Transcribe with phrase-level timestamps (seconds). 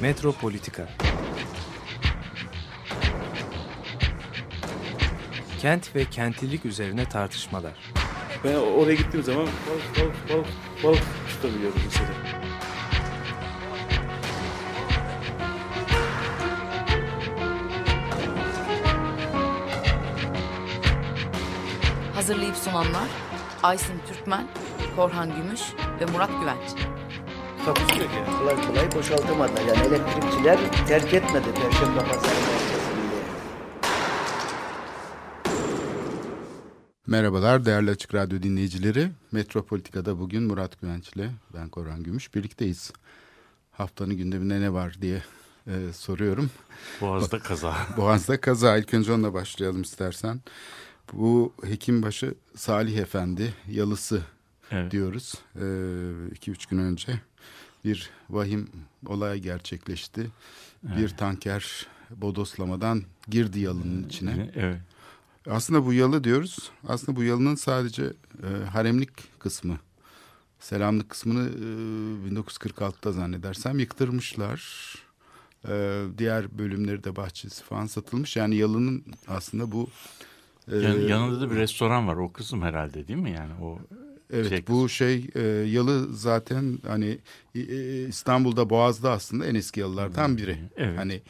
[0.00, 0.88] Metropolitika
[5.60, 7.72] Kent ve kentlilik üzerine tartışmalar.
[8.44, 10.46] Ben oraya gittiğim zaman balık balık balık
[10.84, 12.08] balık tutabiliyorum mesela.
[22.14, 23.08] Hazırlayıp sunanlar
[23.62, 24.46] Aysin Türkmen,
[24.96, 25.60] Korhan Gümüş
[26.00, 26.85] ve Murat Güvenç.
[27.66, 28.38] Takusu yok yani.
[28.38, 29.52] kolay kolay boşaltamadı.
[29.68, 32.34] Yani elektrikçiler terk etmedi Perşembe Pazarı.
[37.06, 39.10] Merhabalar değerli Açık Radyo dinleyicileri.
[39.32, 42.92] Metropolitika'da bugün Murat Güvenç ile ben Korhan Gümüş birlikteyiz.
[43.72, 45.22] Haftanın gündeminde ne var diye
[45.66, 46.50] e, soruyorum.
[47.00, 47.74] Boğaz'da kaza.
[47.96, 48.76] Boğaz'da kaza.
[48.76, 50.40] İlk önce onunla başlayalım istersen.
[51.12, 54.22] Bu Hekimbaşı Salih Efendi yalısı
[54.70, 54.92] Evet.
[54.92, 55.34] diyoruz.
[55.56, 55.66] E,
[56.34, 57.20] iki üç gün önce
[57.86, 58.68] bir vahim
[59.06, 60.26] olay gerçekleşti.
[60.82, 64.50] Bir tanker bodoslamadan girdi yalının içine.
[64.54, 64.80] Evet.
[65.50, 66.70] Aslında bu yalı diyoruz.
[66.88, 68.04] Aslında bu yalının sadece
[68.42, 69.78] e, haremlik kısmı.
[70.60, 74.60] Selamlık kısmını e, 1946'da zannedersem yıktırmışlar.
[75.68, 78.36] E, diğer bölümleri de bahçesi falan satılmış.
[78.36, 79.90] Yani yalının aslında bu...
[80.72, 82.16] e, Yan- yanında da bir restoran var.
[82.16, 83.30] O kısım herhalde değil mi?
[83.30, 83.78] Yani o
[84.32, 87.18] Evet şey bu şey e, yalı zaten hani
[87.54, 90.58] e, e, İstanbul'da Boğaz'da aslında en eski yalılardan biri.
[90.76, 90.98] Evet.
[90.98, 91.20] Hani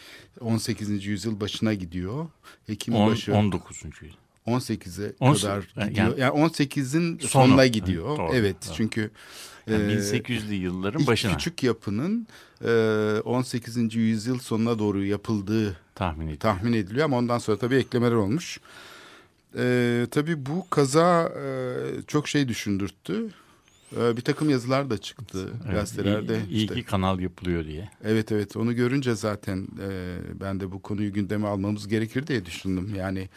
[0.40, 1.06] 18.
[1.06, 2.26] yüzyıl başına gidiyor.
[2.68, 3.82] Ekim on- başı 19.
[4.02, 4.10] yıl.
[4.46, 6.18] 18'e On- kadar yani- gidiyor.
[6.18, 7.28] Yani 18'in Sonu.
[7.28, 8.18] sonuna Evet, gidiyor.
[8.18, 8.74] doğru, evet doğru.
[8.74, 9.10] çünkü
[9.66, 12.26] Yani e, 1800'lü yılların ilk başına küçük yapının
[12.64, 12.70] e,
[13.24, 13.94] 18.
[13.98, 16.38] yüzyıl sonuna doğru yapıldığı tahmin ediyorum.
[16.38, 18.60] tahmin ediliyor ama ondan sonra tabii eklemeler olmuş.
[19.56, 23.30] Ee, tabii bu kaza e, çok şey düşündürttü.
[23.96, 26.38] Ee, bir takım yazılar da çıktı Evet, gazetelerde.
[26.38, 27.90] iyi, iyi İşte- ki kanal yapılıyor diye.
[28.04, 32.94] Evet evet onu görünce zaten e, ben de bu konuyu gündeme almamız gerekir diye düşündüm.
[32.94, 33.28] Yani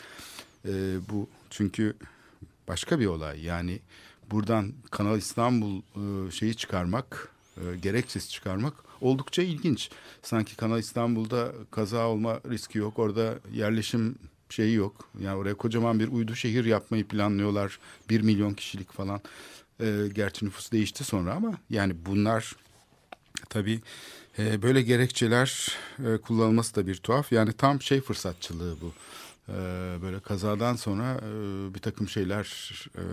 [0.67, 0.71] e,
[1.09, 1.93] bu çünkü
[2.67, 3.43] başka bir olay.
[3.45, 3.79] Yani
[4.31, 9.89] buradan Kanal İstanbul e, şeyi çıkarmak, e, gerekçesi çıkarmak oldukça ilginç.
[10.21, 12.99] Sanki Kanal İstanbul'da kaza olma riski yok.
[12.99, 14.15] Orada yerleşim
[14.53, 15.09] şeyi yok.
[15.19, 17.79] Yani oraya kocaman bir uydu şehir yapmayı planlıyorlar.
[18.09, 19.21] Bir milyon kişilik falan.
[19.81, 22.55] E, gerçi nüfus değişti sonra ama yani bunlar
[23.49, 23.81] Tabii
[24.39, 27.31] e, böyle gerekçeler e, kullanılması da bir tuhaf.
[27.31, 28.93] Yani tam şey fırsatçılığı bu.
[29.49, 29.53] E,
[30.01, 31.29] böyle kazadan sonra e,
[31.73, 33.03] bir takım şeyler e,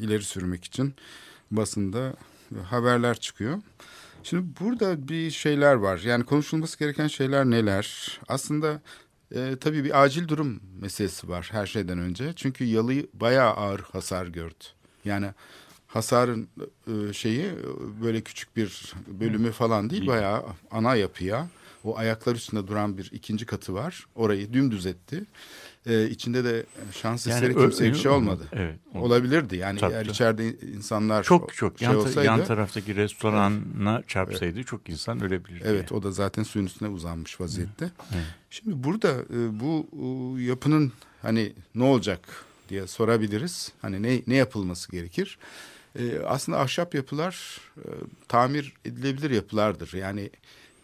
[0.00, 0.94] ileri sürmek için
[1.50, 2.14] basında
[2.64, 3.58] haberler çıkıyor.
[4.22, 5.98] Şimdi burada bir şeyler var.
[5.98, 8.18] Yani konuşulması gereken şeyler neler?
[8.28, 8.80] Aslında
[9.34, 12.32] e, tabii bir acil durum meselesi var her şeyden önce.
[12.36, 14.64] Çünkü yalı bayağı ağır hasar gördü.
[15.04, 15.30] Yani
[15.86, 16.48] hasarın
[16.86, 17.46] e, şeyi
[18.02, 21.48] böyle küçük bir bölümü falan değil bayağı ana yapıya
[21.84, 24.06] o ayaklar üstünde duran bir ikinci katı var.
[24.14, 25.24] Orayı dümdüz etti.
[25.86, 28.42] Ee, içinde de şans eseri ö- kimseye bir şey olmadı.
[28.52, 28.78] Evet.
[28.94, 32.24] o- Olabilirdi yani Tabii, eğer içeride insanlar Çok çok şey yan, olsaydı.
[32.26, 35.64] yan taraftaki restorana çarpsaydı çok insan ölebilirdi.
[35.66, 35.98] Evet yani.
[36.00, 37.90] o da zaten suyun üstüne uzanmış vaziyette.
[38.14, 38.24] Evet.
[38.50, 39.86] Şimdi burada e, bu
[40.38, 40.92] e, yapının
[41.22, 42.20] hani ne olacak
[42.68, 43.72] diye sorabiliriz.
[43.82, 45.38] Hani ne ne yapılması gerekir?
[45.98, 47.88] E, aslında ahşap yapılar e,
[48.28, 49.92] tamir edilebilir yapılardır.
[49.92, 50.30] Yani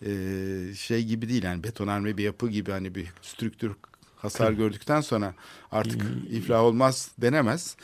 [0.07, 3.73] e, şey gibi değil yani betonarme bir yapı gibi hani bir strüktür
[4.23, 5.35] hasar gördükten sonra
[5.73, 7.77] artık iflah olmaz denemez.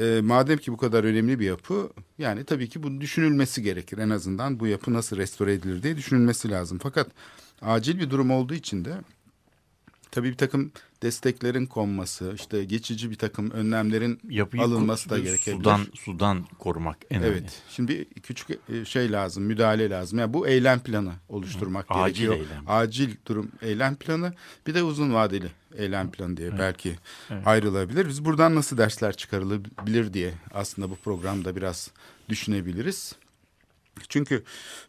[0.00, 3.98] E, madem ki bu kadar önemli bir yapı yani tabii ki bunun düşünülmesi gerekir.
[3.98, 6.78] En azından bu yapı nasıl restore edilir diye düşünülmesi lazım.
[6.82, 7.06] Fakat
[7.62, 8.94] acil bir durum olduğu için de
[10.14, 15.56] tabii bir takım desteklerin konması, işte geçici bir takım önlemlerin Yapıyı alınması da gerekebilir.
[15.56, 17.38] Sudan, sudan korumak en önemli.
[17.38, 17.62] Evet.
[17.68, 20.18] Şimdi bir küçük e, şey lazım, müdahale lazım.
[20.18, 22.34] Yani bu eylem planı oluşturmak Acil gerekiyor.
[22.34, 22.64] eylem.
[22.66, 24.34] Acil durum eylem planı,
[24.66, 26.96] bir de uzun vadeli eylem planı diye belki
[27.44, 28.08] ayrılabilir.
[28.08, 31.90] Biz buradan nasıl dersler çıkarılabilir diye aslında bu programda biraz
[32.28, 33.14] düşünebiliriz.
[34.08, 34.42] Çünkü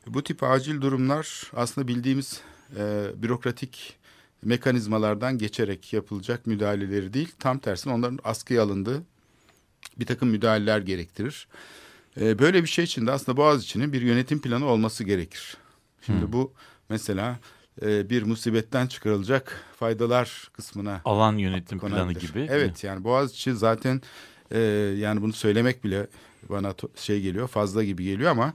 [0.07, 2.42] bu tip acil durumlar aslında bildiğimiz
[2.78, 3.98] e, bürokratik
[4.45, 7.31] mekanizmalardan geçerek yapılacak müdahaleleri değil.
[7.39, 9.03] Tam tersine onların askıya alındığı
[10.00, 11.47] bir takım müdahaleler gerektirir.
[12.21, 15.57] E, böyle bir şey için de aslında Boğaziçi'nin bir yönetim planı olması gerekir.
[16.06, 16.53] Şimdi bu
[16.89, 17.39] mesela
[17.81, 22.21] e, bir musibetten çıkarılacak faydalar kısmına Alan yönetim planı konabilir.
[22.21, 22.47] gibi.
[22.50, 24.01] Evet yani Boğaziçi zaten
[24.51, 24.59] e,
[24.97, 26.07] yani bunu söylemek bile
[26.50, 28.53] bana şey geliyor fazla gibi geliyor ama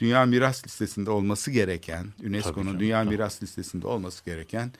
[0.00, 3.14] Dünya Miras Listesi'nde olması gereken UNESCO'nun Dünya tabii.
[3.14, 4.72] Miras Listesi'nde olması gereken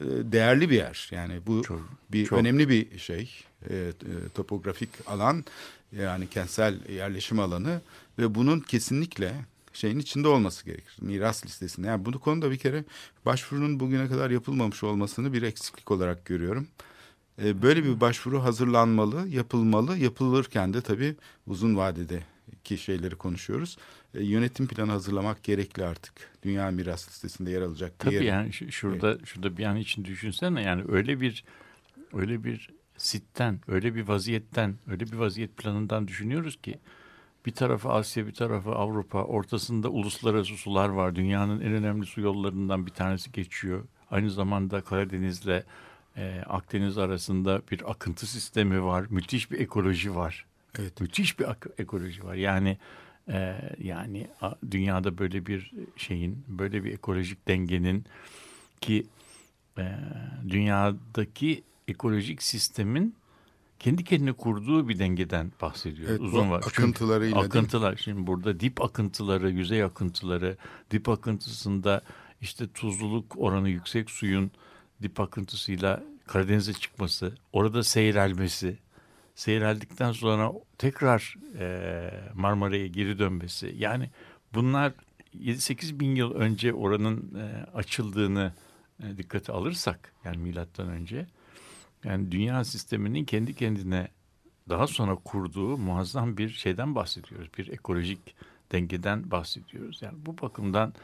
[0.00, 1.08] e, değerli bir yer.
[1.12, 2.38] Yani bu Çok, bir çok.
[2.38, 3.44] önemli bir şey.
[3.70, 3.92] E, e,
[4.34, 5.44] topografik alan
[5.92, 7.80] yani kentsel yerleşim alanı
[8.18, 9.34] ve bunun kesinlikle
[9.72, 10.96] şeyin içinde olması gerekir.
[11.00, 11.86] Miras listesinde.
[11.86, 12.84] Yani bu konuda bir kere
[13.26, 16.68] başvurunun bugüne kadar yapılmamış olmasını bir eksiklik olarak görüyorum.
[17.38, 19.98] Böyle bir başvuru hazırlanmalı, yapılmalı.
[19.98, 22.22] Yapılırken de tabii uzun vadede
[22.64, 23.78] ki şeyleri konuşuyoruz.
[24.16, 26.12] E, yönetim planı hazırlamak gerekli artık.
[26.42, 28.24] Dünya miras listesinde yer alacak bir Tabii yere.
[28.24, 31.44] yani şu- şurada şurada bir an için düşünsene yani öyle bir
[32.12, 36.78] öyle bir sitten, öyle bir vaziyetten, öyle bir vaziyet planından düşünüyoruz ki
[37.46, 41.14] bir tarafı Asya, bir tarafı Avrupa, ortasında uluslararası sular var.
[41.16, 43.84] Dünyanın en önemli su yollarından bir tanesi geçiyor.
[44.10, 45.62] Aynı zamanda Karadeniz'le
[46.16, 49.06] e, Akdeniz arasında bir akıntı sistemi var.
[49.10, 50.46] Müthiş bir ekoloji var.
[50.78, 51.00] Evet.
[51.00, 51.46] Müthiş bir
[51.78, 52.34] ekoloji var.
[52.34, 52.78] Yani
[53.28, 54.26] e, yani
[54.70, 58.04] dünyada böyle bir şeyin, böyle bir ekolojik dengenin
[58.80, 59.06] ki
[59.78, 59.96] e,
[60.48, 63.14] dünyadaki ekolojik sistemin
[63.78, 66.10] kendi kendine kurduğu bir dengeden bahsediyoruz.
[66.10, 66.62] Evet, Uzun var.
[66.64, 67.46] Çünkü akıntılarıyla mi?
[67.46, 70.56] akıntılar şimdi burada dip akıntıları, yüzey akıntıları,
[70.90, 72.02] dip akıntısında
[72.40, 74.50] işte tuzluluk oranı yüksek suyun
[75.02, 78.78] dip akıntısıyla Karadeniz'e çıkması, orada seyrelmesi,
[79.36, 83.74] seyreldikten sonra tekrar e, Marmara'ya geri dönmesi.
[83.78, 84.10] Yani
[84.54, 84.92] bunlar
[85.34, 88.52] 7-8 bin yıl önce oranın e, açıldığını
[89.02, 91.26] e, dikkate alırsak yani milattan önce
[92.04, 94.08] yani dünya sisteminin kendi kendine
[94.68, 97.48] daha sonra kurduğu muazzam bir şeyden bahsediyoruz.
[97.58, 98.34] Bir ekolojik
[98.72, 100.02] dengeden bahsediyoruz.
[100.02, 100.94] Yani bu bakımdan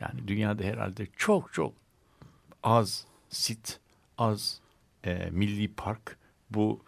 [0.00, 1.72] yani dünyada herhalde çok çok
[2.62, 3.80] az sit,
[4.18, 4.60] az
[5.04, 6.16] e, milli park
[6.50, 6.80] bu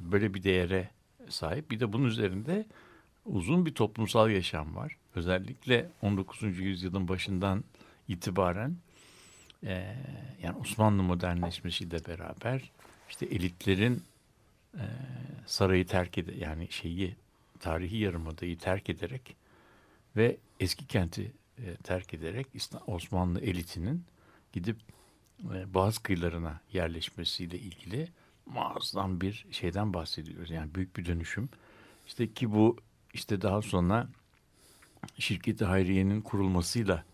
[0.00, 0.90] böyle bir değere
[1.28, 1.70] sahip.
[1.70, 2.66] Bir de bunun üzerinde
[3.24, 4.96] uzun bir toplumsal yaşam var.
[5.14, 6.42] Özellikle 19.
[6.42, 7.64] yüzyılın başından
[8.08, 8.76] itibaren
[9.64, 9.96] e,
[10.42, 12.70] yani Osmanlı modernleşmesiyle beraber
[13.08, 14.02] işte elitlerin
[14.74, 14.84] e,
[15.46, 17.16] sarayı terk ede yani şeyi
[17.60, 19.36] tarihi yarımadayı terk ederek
[20.16, 22.46] ve eski kenti e, terk ederek
[22.86, 24.04] Osmanlı elitinin
[24.52, 24.76] gidip
[25.54, 28.08] e, Boğaz kıyılarına yerleşmesiyle ilgili
[28.46, 30.50] muazzam bir şeyden bahsediyoruz.
[30.50, 31.48] Yani büyük bir dönüşüm.
[32.06, 32.76] İşte ki bu
[33.14, 34.08] işte daha sonra
[35.18, 37.04] şirketi Hayriye'nin kurulmasıyla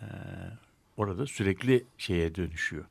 [0.00, 0.04] e,
[0.96, 2.84] orada sürekli şeye dönüşüyor.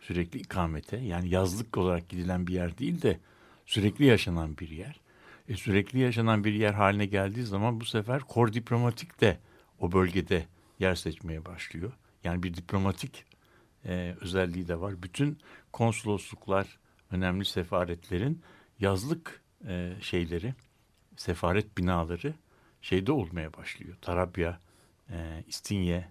[0.00, 3.20] Sürekli ikamete yani yazlık olarak gidilen bir yer değil de
[3.66, 5.00] sürekli yaşanan bir yer.
[5.48, 9.38] E, sürekli yaşanan bir yer haline geldiği zaman bu sefer kor diplomatik de
[9.80, 10.46] o bölgede
[10.78, 11.92] yer seçmeye başlıyor.
[12.24, 13.24] Yani bir diplomatik
[13.84, 15.02] e, özelliği de var.
[15.02, 15.38] Bütün
[15.72, 16.78] konsolosluklar,
[17.12, 18.42] önemli sefaretlerin
[18.80, 20.54] yazlık e, şeyleri,
[21.16, 22.34] sefaret binaları
[22.82, 23.96] şeyde olmaya başlıyor.
[24.02, 24.60] Tarabya,
[25.10, 26.08] e, İstinye,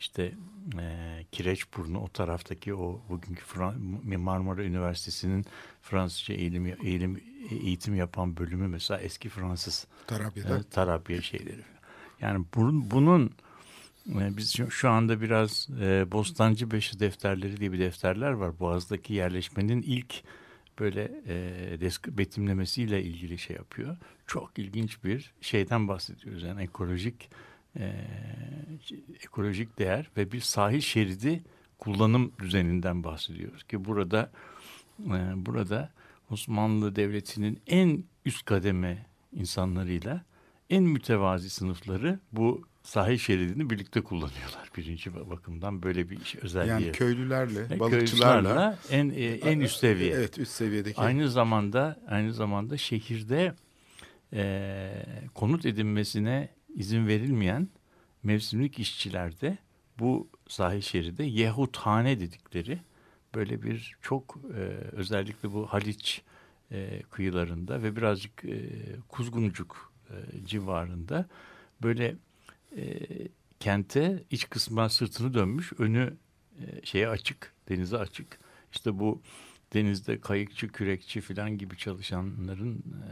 [0.00, 0.34] işte
[0.80, 5.44] e, Kireçburnu o taraftaki o bugünkü Fran- Marmara Üniversitesi'nin
[5.82, 10.58] Fransızca eğilim, eğilim, eğitim yapan bölümü mesela eski Fransız Tarabya'da.
[10.58, 11.62] e, Tarabya şeyleri.
[12.20, 13.30] Yani bunun, bunun
[14.08, 18.58] e, biz şu, anda biraz e, Bostancı Beşi defterleri diye bir defterler var.
[18.60, 20.14] Boğaz'daki yerleşmenin ilk
[20.78, 23.96] böyle e, desk betimlemesiyle ilgili şey yapıyor.
[24.26, 26.42] Çok ilginç bir şeyden bahsediyoruz.
[26.42, 27.30] Yani ekolojik
[27.76, 27.92] e,
[29.24, 31.42] ekolojik değer ve bir sahil şeridi
[31.78, 34.30] kullanım düzeninden bahsediyoruz ki burada
[35.00, 35.92] e, burada
[36.30, 40.24] Osmanlı Devleti'nin en üst kademe insanlarıyla
[40.70, 46.70] en mütevazi sınıfları bu sahil şeridini birlikte kullanıyorlar birinci bakımdan böyle bir iş özelliği.
[46.70, 50.14] Yani köylülerle, balıkçılarla köylülerle en e, en üst seviye.
[50.14, 51.00] Evet, üst seviyedeki.
[51.00, 53.54] Aynı zamanda aynı zamanda şehirde
[54.32, 54.92] e,
[55.34, 57.68] konut edinmesine izin verilmeyen
[58.22, 59.58] mevsimlik işçilerde
[59.98, 62.80] bu sahil şeride Yehuthane dedikleri
[63.34, 64.60] böyle bir çok e,
[64.92, 66.22] özellikle bu Haliç
[66.72, 68.70] e, kıyılarında ve birazcık e,
[69.08, 70.14] Kuzguncuk e,
[70.46, 71.26] civarında
[71.82, 72.16] böyle
[72.76, 72.98] e,
[73.60, 76.16] kente iç kısmına sırtını dönmüş önü
[76.60, 78.38] e, şeye açık denize açık.
[78.72, 79.22] İşte bu
[79.72, 83.10] denizde kayıkçı kürekçi falan gibi çalışanların e,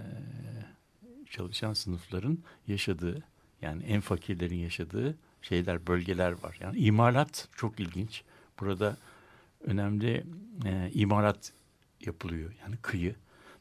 [1.31, 3.23] çalışan sınıfların yaşadığı
[3.62, 6.57] yani en fakirlerin yaşadığı şeyler bölgeler var.
[6.61, 8.23] Yani imalat çok ilginç.
[8.61, 8.97] Burada
[9.61, 10.25] önemli
[10.66, 11.52] e, imalat
[12.00, 13.14] yapılıyor yani kıyı.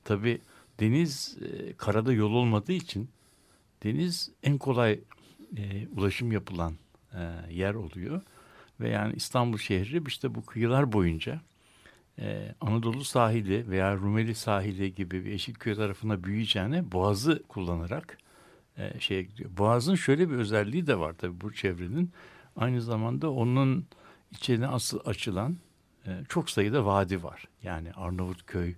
[0.04, 0.42] Tabi
[0.80, 3.10] deniz e, karada yol olmadığı için
[3.84, 5.00] deniz en kolay
[5.58, 6.74] e, ulaşım yapılan
[7.14, 8.22] e, yer oluyor
[8.80, 11.42] ve yani İstanbul şehri işte bu kıyılar boyunca
[12.20, 18.18] e, Anadolu sahili veya Rumeli sahili gibi bir Yeşilköy tarafına büyüyeceğine Boğaz'ı kullanarak
[18.78, 19.58] e, şeye gidiyor.
[19.58, 22.12] Boğaz'ın şöyle bir özelliği de var tabii bu çevrenin.
[22.56, 23.86] Aynı zamanda onun
[24.32, 25.58] içine asıl açılan
[26.08, 27.48] e, çok sayıda vadi var.
[27.64, 28.74] Yani Arnavutköy,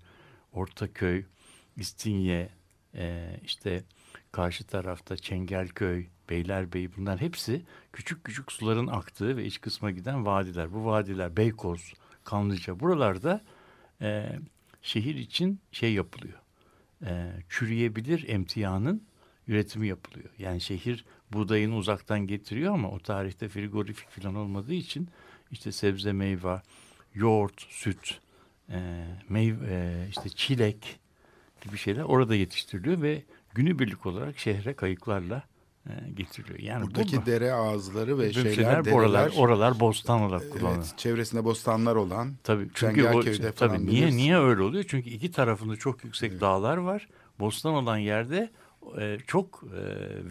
[0.54, 1.26] Ortaköy,
[1.78, 2.50] İstinye,
[2.96, 3.84] e, işte
[4.34, 7.62] karşı tarafta Çengelköy, Beylerbeyi bunlar hepsi
[7.94, 10.74] küçük küçük suların aktığı ve iç kısma giden vadiler.
[10.74, 13.42] Bu vadiler Beykoz, Kanlıca buralarda
[14.02, 14.40] e,
[14.82, 16.40] şehir için şey yapılıyor.
[17.06, 19.04] E, çürüyebilir emtianın
[19.48, 20.30] üretimi yapılıyor.
[20.38, 25.10] Yani şehir buğdayını uzaktan getiriyor ama o tarihte frigorifik falan olmadığı için
[25.52, 26.62] işte sebze meyve,
[27.14, 28.20] yoğurt, süt,
[28.70, 31.00] e, meyve, e, işte çilek
[31.62, 33.24] gibi şeyler orada yetiştiriliyor ve
[33.56, 35.44] günübirlik olarak şehre kayıklarla
[35.88, 36.60] e, getiriliyor.
[36.60, 40.76] Yani Buradaki bu, dere ağızları ve şeyler, şeyler dereler, oralar, oralar bostan olarak kullanılıyor.
[40.76, 44.86] evet, çevresinde bostanlar olan Tabii çünkü o, Çengelköy'de falan tabii niye niye öyle oluyor?
[44.88, 47.08] Çünkü iki tarafında çok yüksek dağlar var.
[47.40, 48.52] Bostan olan yerde
[49.00, 49.82] e, çok e,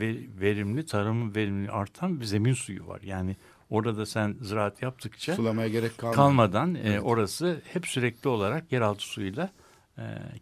[0.01, 3.01] ve- verimli tarımın verimli artan bir zemin suyu var.
[3.03, 3.37] Yani
[3.71, 6.15] orada sen ziraat yaptıkça sulamaya gerek kalmıyor.
[6.17, 9.51] kalmadan e, orası hep sürekli olarak yeraltı suyuyla e,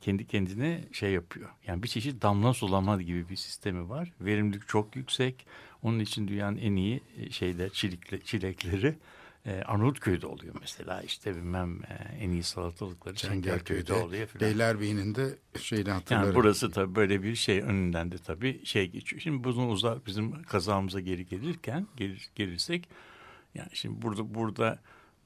[0.01, 1.51] kendi kendine şey yapıyor.
[1.67, 4.13] Yani bir çeşit damla sulama gibi bir sistemi var.
[4.21, 5.47] Verimlilik çok yüksek.
[5.83, 8.97] Onun için dünyanın en iyi e, şeyler çilikle, çilekleri
[9.47, 11.03] e, Arnavutköy'de oluyor mesela.
[11.03, 14.51] İşte bilmem e, en iyi salatalıkları Çengelköy'de oluyor filan.
[14.51, 16.27] Beylerbeyi'nin de şeyini hatırlarım.
[16.27, 19.23] Yani burası tabii böyle bir şey önünden de tabii şey geçiyor.
[19.23, 22.89] Şimdi bunun uzak bizim kazamıza geri gelirken gelir, gelirsek
[23.55, 24.79] yani şimdi burada burada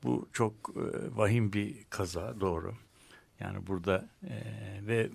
[0.02, 2.74] bu çok e, vahim bir kaza doğru.
[3.40, 4.34] Yani burada e,
[4.86, 5.10] ve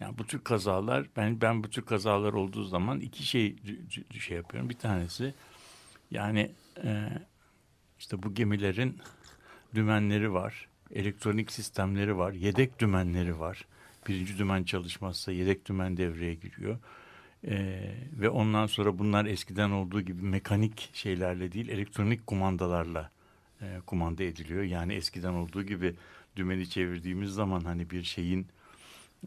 [0.00, 3.56] yani bu tür kazalar ben ben bu tür kazalar olduğu zaman iki şey
[4.20, 4.70] şey yapıyorum.
[4.70, 5.34] Bir tanesi
[6.10, 6.50] yani
[6.84, 7.08] e,
[7.98, 8.98] işte bu gemilerin
[9.74, 13.66] dümenleri var, elektronik sistemleri var, yedek dümenleri var.
[14.08, 16.78] Birinci dümen çalışmazsa yedek dümen devreye giriyor.
[17.46, 23.10] Ee, ve ondan sonra bunlar eskiden olduğu gibi mekanik şeylerle değil elektronik kumandalarla
[23.62, 24.62] e, kumanda ediliyor.
[24.62, 25.94] Yani eskiden olduğu gibi
[26.38, 28.46] dümeni çevirdiğimiz zaman hani bir şeyin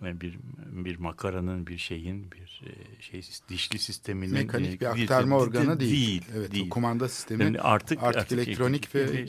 [0.05, 0.37] e, bir
[0.71, 5.79] bir makaranın bir şeyin bir e, şey dişli sisteminin Mekanik e, bir aktarma değil- organı
[5.79, 5.91] değil.
[5.91, 6.69] değil evet, değil.
[6.69, 9.25] kumanda sistemi Yani artık artık elektronik ve-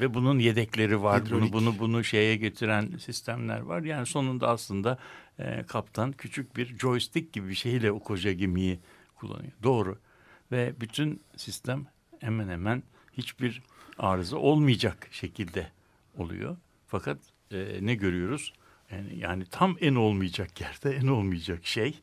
[0.00, 1.24] ve bunun yedekleri var.
[1.24, 1.52] Hidrolik.
[1.52, 3.82] Bunu bunu bunu şeye getiren sistemler var.
[3.82, 4.98] Yani sonunda aslında
[5.38, 8.78] e, kaptan küçük bir joystick gibi bir şeyle o koca gemiyi
[9.16, 9.52] kullanıyor.
[9.62, 9.98] Doğru.
[10.52, 11.86] Ve bütün sistem
[12.20, 13.62] hemen hemen hiçbir
[13.98, 15.68] arıza olmayacak şekilde
[16.18, 16.56] oluyor.
[16.94, 17.18] Fakat
[17.50, 18.52] e, ne görüyoruz?
[18.90, 22.00] Yani, yani tam en olmayacak yerde en olmayacak şey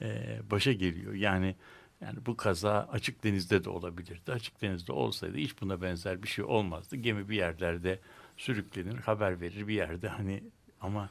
[0.00, 1.14] e, başa geliyor.
[1.14, 1.56] Yani
[2.00, 4.32] yani bu kaza açık denizde de olabilirdi.
[4.32, 6.96] Açık denizde olsaydı hiç buna benzer bir şey olmazdı.
[6.96, 7.98] Gemi bir yerlerde
[8.36, 10.42] sürüklenir, haber verir bir yerde hani
[10.80, 11.10] ama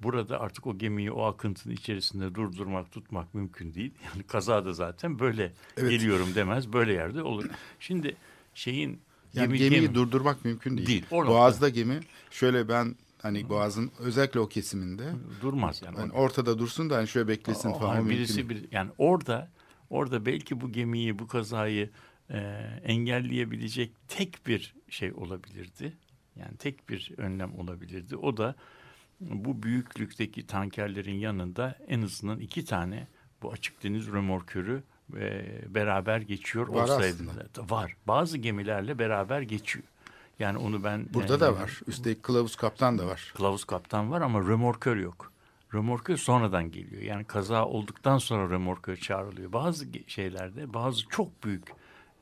[0.00, 3.94] burada artık o gemiyi o akıntının içerisinde durdurmak, tutmak mümkün değil.
[4.04, 5.90] Yani kaza da zaten böyle Evet.
[5.90, 7.44] geliyorum demez, böyle yerde olur.
[7.80, 8.16] Şimdi
[8.54, 9.00] şeyin
[9.34, 10.88] Yani gemi- gemiyi gemi- durdurmak mümkün değil.
[10.88, 15.96] Değil, Boğaz'da gemi şöyle ben hani Boğaz'ın özellikle o kesiminde durmaz yani.
[15.96, 19.50] hani ortada dursun da hani şöyle beklesin O- falan hani mümkün birisi bir yani orada
[19.90, 21.90] orada belki bu gemiyi bu kazayı
[22.30, 22.38] e,
[22.84, 25.92] engelleyebilecek tek bir şey olabilirdi.
[26.36, 28.16] Yani tek bir önlem olabilirdi.
[28.16, 28.54] O da
[29.20, 33.06] bu büyüklükteki tankerlerin yanında en azından iki tane
[33.42, 34.82] bu açık deniz römorkörü
[35.20, 37.16] e, beraber geçiyor Var olsaydı.
[37.30, 37.74] aslında.
[37.74, 37.96] Var.
[38.06, 39.84] Bazı gemilerle beraber geçiyor.
[40.38, 41.80] Yani onu ben Burada e, da var.
[41.86, 43.32] Üstelik kılavuz kaptan da var.
[43.36, 45.32] Kılavuz kaptan var ama römorkör yok.
[45.74, 47.02] Römorkör sonradan geliyor.
[47.02, 49.52] Yani kaza olduktan sonra römorkör çağrılıyor.
[49.52, 51.68] Bazı şeylerde, bazı çok büyük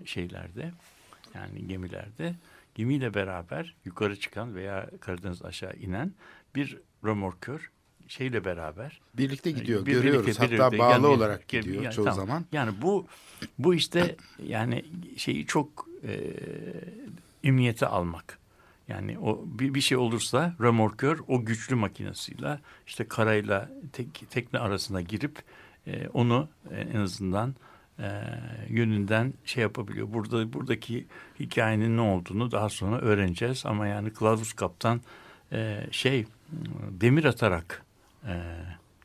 [0.04, 0.72] şeylerde
[1.34, 2.34] yani gemilerde
[2.74, 6.12] gemiyle beraber yukarı çıkan veya Karadeniz aşağı inen
[6.54, 7.70] bir römorkör
[8.10, 9.86] şeyle beraber Birlikte gidiyor.
[9.86, 10.26] bir- görüyoruz.
[10.26, 12.26] birlikte- Hatta birlikte bağlı gemi- olarak gidiyor yani çoğu tamam.
[12.26, 12.44] zaman.
[12.52, 13.06] Yani bu
[13.58, 14.84] bu işte yani
[15.16, 16.20] şeyi çok e,
[17.44, 18.38] emniyete almak.
[18.88, 25.00] Yani o bir, bir şey olursa römorkör o güçlü makinesiyle işte karayla tek, tekne arasına
[25.00, 25.38] girip
[25.86, 27.54] e, onu e, en azından
[27.98, 28.22] e,
[28.68, 30.12] yönünden şey yapabiliyor.
[30.12, 31.06] Burada buradaki
[31.40, 35.00] hikayenin ne olduğunu daha sonra öğreneceğiz ama yani kılavuz kaptan
[35.52, 36.26] e, şey
[36.90, 37.82] demir atarak
[38.26, 38.34] e,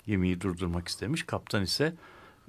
[0.08, 1.24] gemiyi durdurmak istemiş.
[1.24, 1.94] Kaptan ise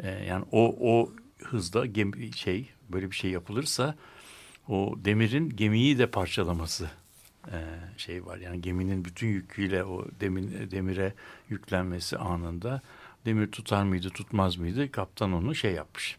[0.03, 1.13] e, yani o o
[1.45, 3.95] hızda gemi şey böyle bir şey yapılırsa
[4.69, 6.91] o demirin gemiyi de parçalaması
[7.53, 7.59] e,
[7.97, 8.39] şey var.
[8.39, 11.15] Yani geminin bütün yüküyle o demin, demire
[11.49, 12.83] yüklenmesi anında
[13.25, 16.17] demir tutar mıydı tutmaz mıydı kaptan onu şey yapmış.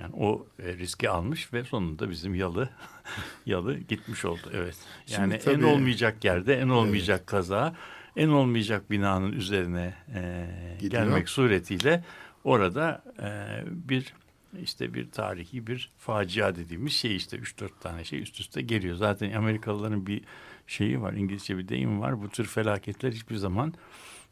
[0.00, 2.68] Yani o e, riski almış ve sonunda bizim yalı
[3.46, 4.50] yalı gitmiş oldu.
[4.54, 4.76] Evet.
[5.08, 7.74] Yani Şimdi en tabii- olmayacak yerde en olmayacak kaza
[8.16, 10.46] en olmayacak binanın üzerine e,
[10.80, 11.02] Gidiyor.
[11.04, 12.04] gelmek suretiyle
[12.44, 13.28] orada e,
[13.66, 14.14] bir
[14.62, 18.96] işte bir tarihi bir facia dediğimiz şey işte 3-4 tane şey üst üste geliyor.
[18.96, 20.22] Zaten Amerikalıların bir
[20.66, 22.22] şeyi var İngilizce bir deyim var.
[22.22, 23.74] Bu tür felaketler hiçbir zaman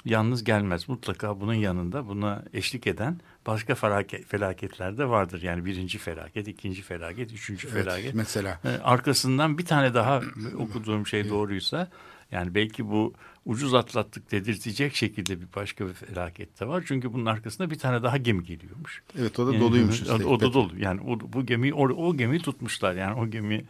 [0.04, 0.88] yalnız gelmez.
[0.88, 5.42] Mutlaka bunun yanında buna eşlik eden başka felaket, felaketler de vardır.
[5.42, 8.14] Yani birinci felaket, ikinci felaket, üçüncü Evet, felaket.
[8.14, 10.23] mesela E, Arkasından bir tane daha
[10.58, 11.88] okuduğum şey doğruysa
[12.32, 13.14] yani belki bu
[13.47, 16.85] ucuz atlattık dedirtecek şekilde bir başka bir felaket de var.
[16.87, 19.02] Çünkü bunun arkasında bir tane daha gemi geliyormuş.
[19.18, 20.00] evet o da doluymuş.
[20.00, 20.26] O, üstelik.
[20.26, 20.73] o da dolu.
[20.78, 22.94] Yani o, bu gemiyi o, o gemiyi tutmuşlar.
[22.94, 23.64] Yani o gemi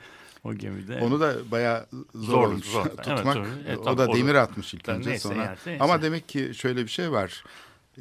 [0.44, 2.86] o gemide Onu da bayağı zor, Zor, olmuş zor.
[2.86, 3.34] Evet, tutmak.
[3.34, 3.46] zor.
[3.66, 5.44] E, o da demir atmış ilk önce neyse sonra.
[5.44, 5.84] yani, neyse.
[5.84, 7.44] Ama demek ki şöyle bir şey var.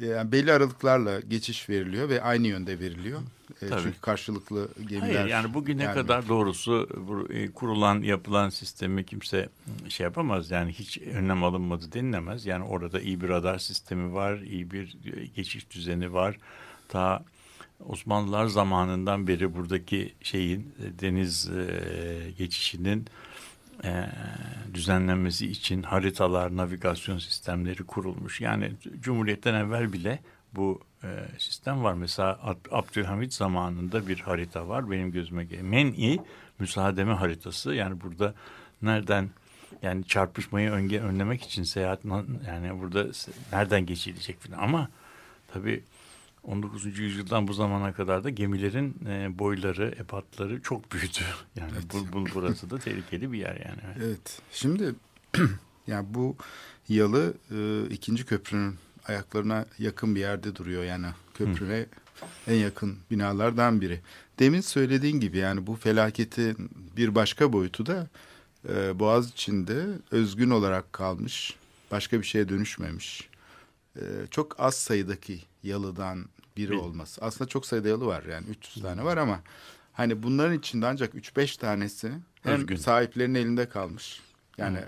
[0.00, 3.20] Yani belli aralıklarla geçiş veriliyor ve aynı yönde veriliyor.
[3.62, 3.82] E, Tabii.
[3.82, 5.14] çünkü karşılıklı gemiler.
[5.14, 5.94] Hayır yani bugüne gelmiyor.
[5.94, 6.88] kadar doğrusu
[7.30, 9.48] e, kurulan yapılan sistemi kimse
[9.88, 10.50] şey yapamaz.
[10.50, 12.46] Yani hiç önlem alınmadı denilemez.
[12.46, 16.38] Yani orada iyi bir radar sistemi var, iyi bir e, geçiş düzeni var.
[16.88, 17.24] Ta
[17.86, 21.66] Osmanlılar zamanından beri buradaki şeyin e, deniz e,
[22.38, 23.06] geçişinin
[23.84, 24.06] e,
[24.74, 28.40] düzenlenmesi için haritalar, navigasyon sistemleri kurulmuş.
[28.40, 30.18] Yani Cumhuriyet'ten evvel bile
[30.52, 31.08] bu e,
[31.38, 31.94] sistem var.
[31.94, 34.90] Mesela Ab- Abdülhamit zamanında bir harita var.
[34.90, 35.64] Benim gözüme gelen.
[35.64, 36.18] Men'i
[36.58, 37.74] müsaademe haritası.
[37.74, 38.34] Yani burada
[38.82, 39.30] nereden
[39.82, 42.04] yani çarpışmayı önge, önlemek için seyahat
[42.46, 43.06] yani burada
[43.52, 44.58] nereden geçilecek falan.
[44.58, 44.88] Ama
[45.52, 45.84] tabii
[46.44, 46.98] 19.
[46.98, 51.18] yüzyıldan bu zamana kadar da gemilerin e, boyları, ebatları çok büyüdü.
[51.56, 53.96] Yani bu, bu, burası da tehlikeli bir yer yani.
[54.04, 54.40] Evet.
[54.52, 54.94] Şimdi
[55.86, 56.36] yani bu
[56.88, 58.76] yalı e, ikinci köprünün
[59.06, 60.84] ayaklarına yakın bir yerde duruyor.
[60.84, 61.86] Yani köprüne
[62.46, 64.00] en yakın binalardan biri.
[64.38, 68.08] Demin söylediğin gibi yani bu felaketin bir başka boyutu da
[68.68, 71.56] e, Boğaz içinde özgün olarak kalmış.
[71.90, 73.28] Başka bir şeye dönüşmemiş.
[73.98, 76.24] E, çok az sayıdaki yalıdan
[76.56, 77.22] biri Bir- olması.
[77.24, 79.40] Aslında çok sayıda yalı var yani 300 tane var ama
[79.92, 82.12] hani bunların içinde ancak 3-5 tanesi
[82.42, 82.76] hem Özgün.
[82.76, 84.20] sahiplerin elinde kalmış.
[84.58, 84.78] Yani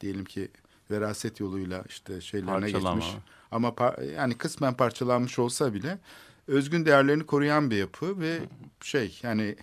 [0.00, 0.48] diyelim ki
[0.90, 3.00] veraset yoluyla işte şeylerine Parçalama.
[3.00, 3.16] geçmiş.
[3.50, 5.98] Ama pa- yani kısmen parçalanmış olsa bile
[6.46, 8.38] özgün değerlerini koruyan bir yapı ve
[8.82, 9.56] şey yani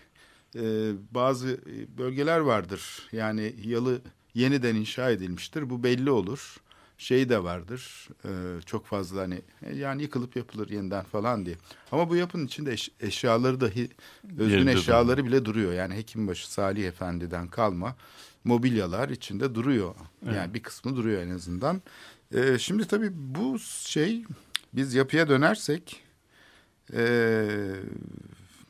[0.55, 1.59] e, bazı
[1.97, 3.07] bölgeler vardır.
[3.11, 4.01] Yani yalı
[4.33, 5.69] yeniden inşa edilmiştir.
[5.69, 6.57] Bu belli olur.
[6.97, 8.09] Şey de vardır.
[8.25, 11.55] e, çok fazla hani e, yani yıkılıp yapılır yeniden falan diye.
[11.91, 13.89] Ama bu yapının içinde eş- eşyaları dahi
[14.37, 15.73] özgün Yerinde eşyaları bile duruyor.
[15.73, 17.95] Yani Hekimbaşı Salih Efendi'den kalma
[18.43, 19.95] mobilyalar içinde duruyor.
[20.25, 21.81] Yani bir kısmı duruyor en azından.
[22.57, 24.23] Şimdi tabii bu şey
[24.73, 26.03] biz yapıya dönersek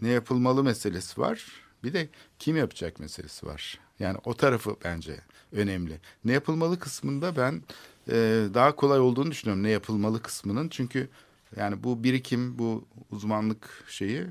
[0.01, 1.45] ne yapılmalı meselesi var.
[1.83, 2.09] Bir de
[2.39, 3.79] kim yapacak meselesi var.
[3.99, 5.19] Yani o tarafı bence
[5.51, 5.99] önemli.
[6.25, 7.61] Ne yapılmalı kısmında ben
[8.09, 10.69] ee, daha kolay olduğunu düşünüyorum ne yapılmalı kısmının.
[10.69, 11.09] Çünkü
[11.55, 14.27] yani bu birikim, bu uzmanlık şeyi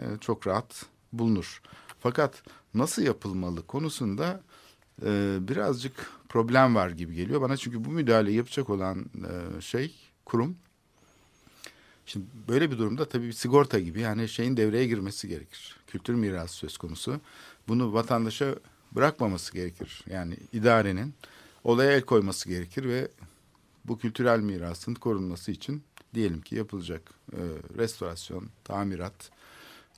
[0.00, 1.62] ee, çok rahat bulunur.
[2.00, 2.42] Fakat
[2.74, 4.40] nasıl yapılmalı konusunda
[5.02, 7.56] ee, birazcık problem var gibi geliyor bana.
[7.56, 10.56] Çünkü bu müdahaleyi yapacak olan e, şey kurum.
[12.06, 15.76] Şimdi böyle bir durumda tabii bir sigorta gibi yani şeyin devreye girmesi gerekir.
[15.86, 17.20] Kültür mirası söz konusu.
[17.68, 18.54] Bunu vatandaşa
[18.92, 20.04] bırakmaması gerekir.
[20.10, 21.14] Yani idarenin
[21.64, 23.08] olaya el koyması gerekir ve
[23.84, 25.82] bu kültürel mirasın korunması için
[26.14, 27.40] diyelim ki yapılacak e,
[27.76, 29.30] restorasyon, tamirat,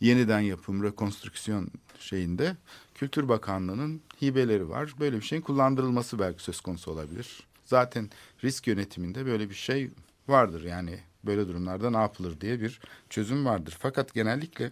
[0.01, 2.57] yeniden yapım, rekonstrüksiyon şeyinde
[2.95, 4.95] Kültür Bakanlığı'nın hibeleri var.
[5.01, 7.47] Böyle bir şeyin kullandırılması belki söz konusu olabilir.
[7.65, 8.11] Zaten
[8.45, 9.91] risk yönetiminde böyle bir şey
[10.29, 10.65] vardır.
[10.65, 13.77] Yani böyle durumlarda ne yapılır diye bir çözüm vardır.
[13.79, 14.71] Fakat genellikle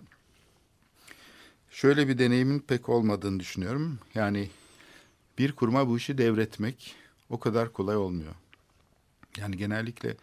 [1.71, 3.99] şöyle bir deneyimin pek olmadığını düşünüyorum.
[4.15, 4.51] Yani
[5.39, 6.97] bir kuruma bu işi devretmek
[7.31, 8.35] o kadar kolay olmuyor.
[9.39, 10.17] Yani genellikle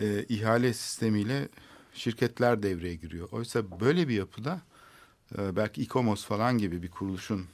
[0.00, 1.48] e, ihale sistemiyle
[1.94, 3.28] şirketler devreye giriyor.
[3.32, 4.60] Oysa böyle bir yapıda
[5.38, 7.46] e, belki İKOMOS falan gibi bir kuruluşun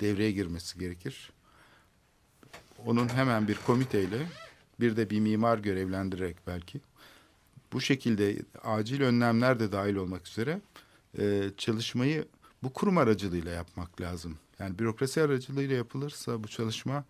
[0.00, 1.30] devreye girmesi gerekir.
[2.86, 4.26] Onun hemen bir komiteyle
[4.80, 6.80] bir de bir mimar görevlendirerek belki
[7.72, 10.60] bu şekilde acil önlemler de dahil olmak üzere
[11.18, 12.28] e, çalışmayı
[12.62, 14.38] bu kurum aracılığıyla yapmak lazım.
[14.58, 17.04] Yani bürokrasi aracılığıyla yapılırsa bu çalışma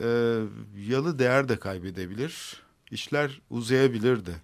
[0.00, 0.06] e,
[0.76, 4.34] yalı değer de kaybedebilir, işler uzayabilir de.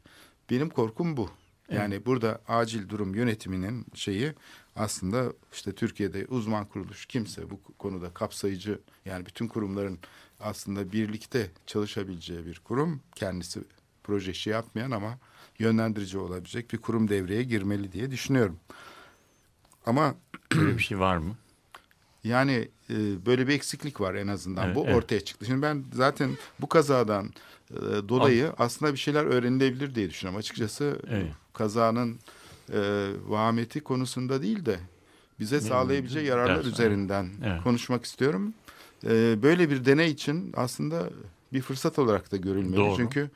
[0.50, 1.30] Benim korkum bu.
[1.70, 4.32] Yani burada acil durum yönetiminin şeyi
[4.76, 9.98] aslında işte Türkiye'de uzman kuruluş kimse bu konuda kapsayıcı yani bütün kurumların
[10.40, 13.60] aslında birlikte çalışabileceği bir kurum kendisi
[14.04, 15.18] proje işi yapmayan ama
[15.58, 18.58] yönlendirici olabilecek bir kurum devreye girmeli diye düşünüyorum.
[19.86, 20.14] Ama
[20.56, 21.36] Böyle bir şey var mı?
[22.24, 24.66] Yani e, böyle bir eksiklik var en azından.
[24.66, 24.96] Evet, bu evet.
[24.96, 25.46] ortaya çıktı.
[25.46, 26.30] Şimdi ben zaten
[26.60, 27.30] bu kazadan
[27.70, 27.76] e,
[28.08, 30.38] dolayı aslında bir şeyler öğrenilebilir diye düşünüyorum.
[30.38, 31.32] Açıkçası Evet.
[31.52, 32.18] kazanın
[32.72, 34.78] e, vahameti konusunda değil de
[35.40, 37.62] bize sağlayabileceği yararlar Ders, üzerinden evet.
[37.62, 38.54] konuşmak istiyorum.
[39.04, 41.10] E, böyle bir deney için aslında
[41.52, 42.76] bir fırsat olarak da görülmeli.
[42.76, 42.96] Doğru.
[42.96, 43.30] Çünkü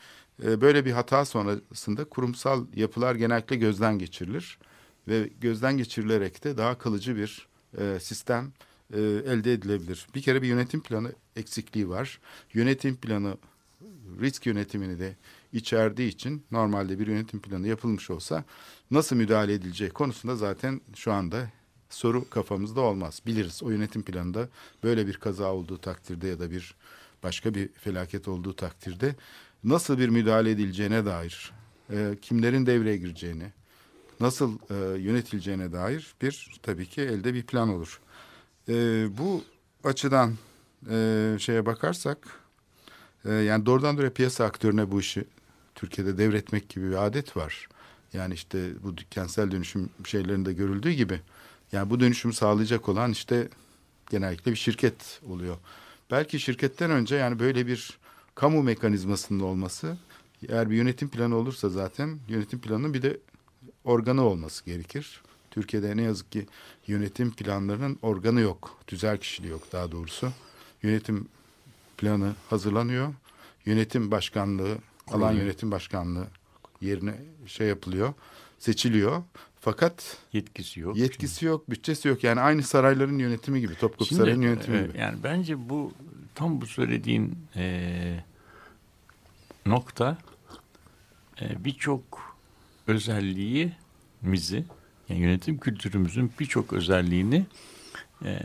[0.44, 4.58] E, böyle bir hata sonrasında kurumsal yapılar genellikle gözden geçirilir
[5.08, 8.52] ve gözden geçirilerek de daha kalıcı bir e, sistem
[8.94, 10.06] e, elde edilebilir.
[10.14, 12.20] Bir kere bir yönetim planı eksikliği var.
[12.54, 13.36] Yönetim planı
[14.20, 15.16] risk yönetimini de
[15.52, 18.44] içerdiği için normalde bir yönetim planı yapılmış olsa
[18.90, 21.50] nasıl müdahale edileceği konusunda zaten şu anda
[21.90, 23.22] soru kafamızda olmaz.
[23.26, 24.48] Biliriz o yönetim planında
[24.82, 26.74] böyle bir kaza olduğu takdirde ya da bir
[27.22, 29.16] başka bir felaket olduğu takdirde
[29.64, 31.52] nasıl bir müdahale edileceğine dair,
[31.90, 33.52] e, kimlerin devreye gireceğini,
[34.20, 38.00] nasıl e, yönetileceğine dair bir tabii ki elde bir plan olur.
[38.68, 39.44] E, bu
[39.84, 40.34] açıdan
[40.90, 42.18] e, şeye bakarsak
[43.24, 45.24] e, yani doğrudan doğruya piyasa aktörüne bu işi
[45.74, 47.68] Türkiye'de devretmek gibi bir adet var.
[48.12, 51.20] Yani işte bu kentsel dönüşüm şeylerinde görüldüğü gibi
[51.72, 53.48] yani bu dönüşümü sağlayacak olan işte
[54.10, 55.56] genellikle bir şirket oluyor.
[56.10, 57.98] Belki şirketten önce yani böyle bir
[58.34, 59.96] kamu mekanizmasının olması
[60.48, 63.20] eğer bir yönetim planı olursa zaten yönetim planının bir de
[63.84, 65.22] organı olması gerekir.
[65.56, 66.46] Türkiye'de ne yazık ki
[66.86, 68.78] yönetim planlarının organı yok.
[68.86, 70.32] Tüzel kişiliği yok daha doğrusu.
[70.82, 71.28] Yönetim
[71.98, 73.14] planı hazırlanıyor.
[73.66, 76.26] Yönetim başkanlığı, alan yönetim başkanlığı
[76.80, 77.14] yerine
[77.46, 78.14] şey yapılıyor,
[78.58, 79.22] seçiliyor.
[79.60, 80.96] Fakat Yetkisi yok.
[80.96, 82.24] yetkisi yok, bütçesi yok.
[82.24, 84.98] Yani aynı sarayların yönetimi gibi, Topkapı Şimdi, Sarayı'nın yönetimi e, gibi.
[84.98, 85.92] Yani bence bu
[86.34, 88.24] tam bu söylediğin e,
[89.66, 90.18] nokta
[91.40, 92.36] e, birçok
[92.86, 94.64] özelliğimizi
[95.08, 97.46] yani yönetim kültürümüzün birçok özelliğini
[98.24, 98.38] e,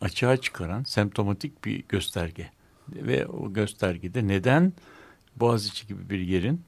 [0.00, 2.50] açığa çıkaran semptomatik bir gösterge.
[2.88, 4.72] Ve o göstergede neden
[5.36, 6.62] Boğaziçi gibi bir yerin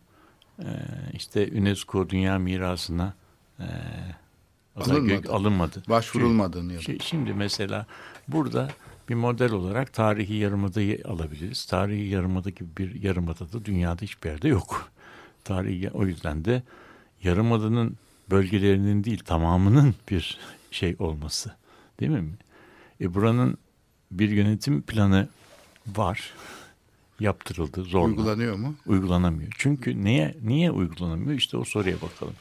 [0.58, 0.66] e,
[1.14, 3.14] işte UNESCO Dünya Mirası'na
[3.60, 3.66] e,
[4.76, 5.32] Alınmadı.
[5.32, 5.82] alınmadı.
[5.88, 6.82] Başvurulmadığını ya da.
[6.82, 7.86] Şi- Şimdi mesela
[8.28, 8.68] burada
[9.08, 11.64] bir model olarak tarihi yarımadayı alabiliriz.
[11.64, 14.88] Tarihi yarımada gibi bir yarımada da dünyada hiçbir yerde yok.
[15.44, 16.62] Tarihi o yüzden de
[17.22, 17.96] yarımadanın
[18.30, 20.38] bölgelerinin değil tamamının bir
[20.70, 21.54] şey olması.
[22.00, 22.28] Değil mi?
[23.00, 23.58] E buranın
[24.10, 25.28] bir yönetim planı
[25.96, 26.34] var.
[27.20, 28.74] Yaptırıldı zorla Uygulanıyor mu?
[28.86, 29.52] uygulanamıyor.
[29.58, 31.32] Çünkü niye niye uygulanamıyor?
[31.32, 32.34] İşte o soruya bakalım.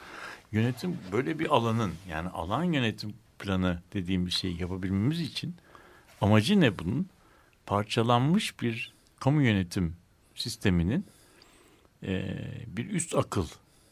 [0.52, 5.56] Yönetim böyle bir alanın yani alan yönetim planı dediğim bir şeyi yapabilmemiz için
[6.22, 7.08] amacı ne bunun?
[7.66, 9.96] Parçalanmış bir kamu yönetim
[10.36, 11.06] sisteminin
[12.04, 13.46] e, bir üst akıl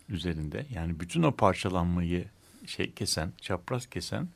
[0.10, 2.26] üzerinde yani bütün o parçalanmayı
[2.66, 4.28] şey kesen, çapraz kesen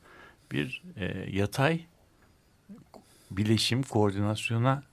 [0.51, 1.81] bir e, yatay
[3.31, 4.83] bileşim koordinasyona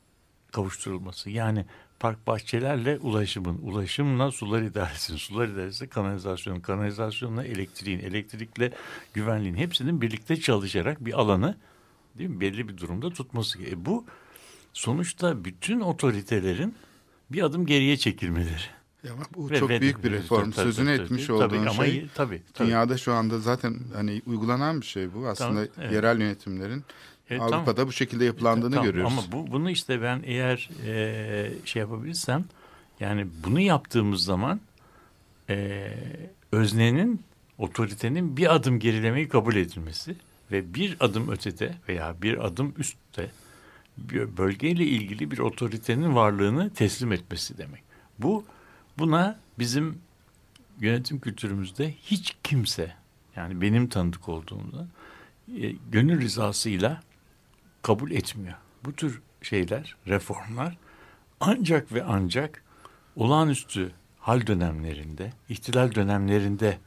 [0.53, 1.31] kavuşturulması.
[1.31, 1.65] Yani
[2.01, 8.73] park bahçelerle ulaşımın, ulaşımla sular idaresinin, sular idaresi kanalizasyonun, kanalizasyonla elektriğin, elektrikle
[9.15, 11.57] güvenliğin hepsinin birlikte çalışarak bir alanı
[12.19, 13.63] değil mi, belli bir durumda tutması.
[13.63, 14.05] E bu
[14.73, 16.75] sonuçta bütün otoritelerin
[17.31, 18.78] bir adım geriye çekilmeleri.
[19.05, 20.51] Ya bu Ve- çok ve- büyük bir reform.
[20.51, 21.95] tabii, Sözünü tabii, etmiş tabii, olduğun ama şey.
[21.95, 22.69] y- tabii, tabii.
[22.69, 25.27] Dünyada şu anda zaten hani uygulanan bir şey bu.
[25.27, 25.93] Aslında Tamam, evet.
[25.93, 26.85] yerel yönetimlerin
[27.31, 27.89] Evet, Avrupa'da tamam.
[27.89, 29.13] bu şekilde yapılandığını Tamam, görüyoruz.
[29.13, 32.45] Ama bu, bunu işte ben eğer e, şey yapabilirsem
[33.01, 34.61] yani bunu yaptığımız zaman
[35.51, 35.89] e,
[36.53, 37.23] öznenin
[37.59, 40.17] otoritenin bir adım gerilemeyi kabul edilmesi
[40.53, 43.31] ve bir adım ötede veya bir adım üstte
[44.39, 47.83] bölgeyle ilgili bir otoritenin varlığını teslim etmesi demek.
[48.19, 48.45] Bu
[48.99, 49.99] buna bizim
[50.81, 52.95] yönetim kültürümüzde hiç kimse
[53.37, 54.87] yani benim tanıdık olduğumda
[55.57, 57.03] e, gönül rızasıyla
[57.83, 58.57] kabul etmiyor.
[58.85, 60.77] Bu tür şeyler, reformlar
[61.41, 62.63] ancak ve ancak
[63.17, 66.79] olağanüstü hal dönemlerinde, ihtilal dönemlerinde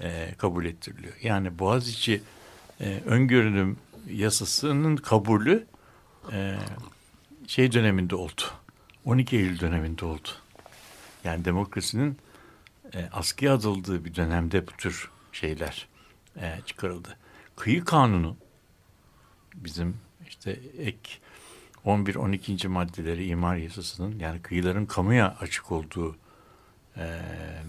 [0.00, 1.14] e, kabul ettiriliyor.
[1.22, 2.22] Yani Boğaziçi
[2.80, 3.76] e, öngörünüm
[4.10, 5.66] yasasının kabulü
[6.32, 6.56] e,
[7.46, 8.42] şey döneminde oldu.
[9.04, 10.28] 12 Eylül döneminde oldu.
[11.24, 12.18] Yani demokrasinin
[12.94, 15.88] e, askıya atıldığı bir dönemde bu tür şeyler
[16.36, 17.16] e, çıkarıldı.
[17.56, 18.36] Kıyı kanunu
[19.54, 19.96] bizim
[20.28, 21.18] işte ek
[21.86, 22.68] 11-12.
[22.68, 26.16] maddeleri imar yasasının yani kıyıların kamuya açık olduğu
[26.96, 27.20] e,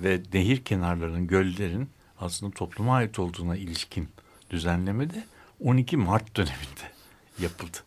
[0.04, 1.90] ve nehir kenarlarının, göllerin
[2.20, 4.10] aslında topluma ait olduğuna ilişkin
[4.50, 5.24] düzenleme de
[5.64, 6.92] 12 Mart döneminde
[7.40, 7.78] yapıldı.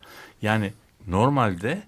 [0.42, 0.72] Yani
[1.06, 1.82] normalde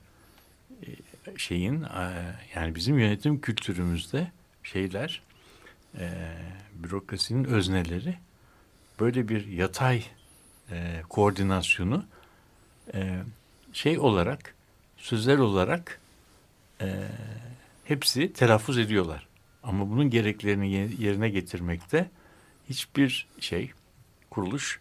[1.37, 4.31] şeyin e, yani bizim yönetim kültürümüzde
[4.63, 5.23] şeyler
[5.99, 6.11] e,
[6.75, 8.15] bürokrasinin özneleri
[9.01, 10.03] böyle bir yatay
[10.71, 12.05] e, koordinasyonu
[13.73, 14.55] şey olarak
[14.97, 16.01] sözel olarak
[17.85, 19.27] hepsi telaffuz ediyorlar.
[19.63, 22.11] Ama bunun gereklerini ye- yerine getirmekte
[22.69, 23.71] hiçbir şey
[24.31, 24.81] kuruluş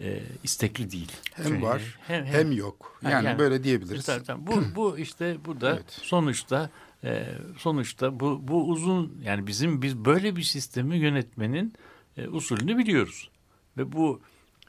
[0.00, 1.12] e, istekli değil.
[1.34, 2.98] hem var hem- hem, hem- yok.
[3.02, 4.06] Yani, yani- böyle diyebiliriz.
[4.06, 4.46] Tabii, tabii.
[4.46, 5.84] Bu, bu işte bu da Evet.
[6.02, 6.70] sonuçta
[7.04, 7.28] e,
[7.58, 11.72] sonuçta bu bu uzun yani bizim biz böyle bir sistemi yönetmenin
[12.16, 13.30] e, usulünü biliyoruz
[13.76, 14.20] ve bu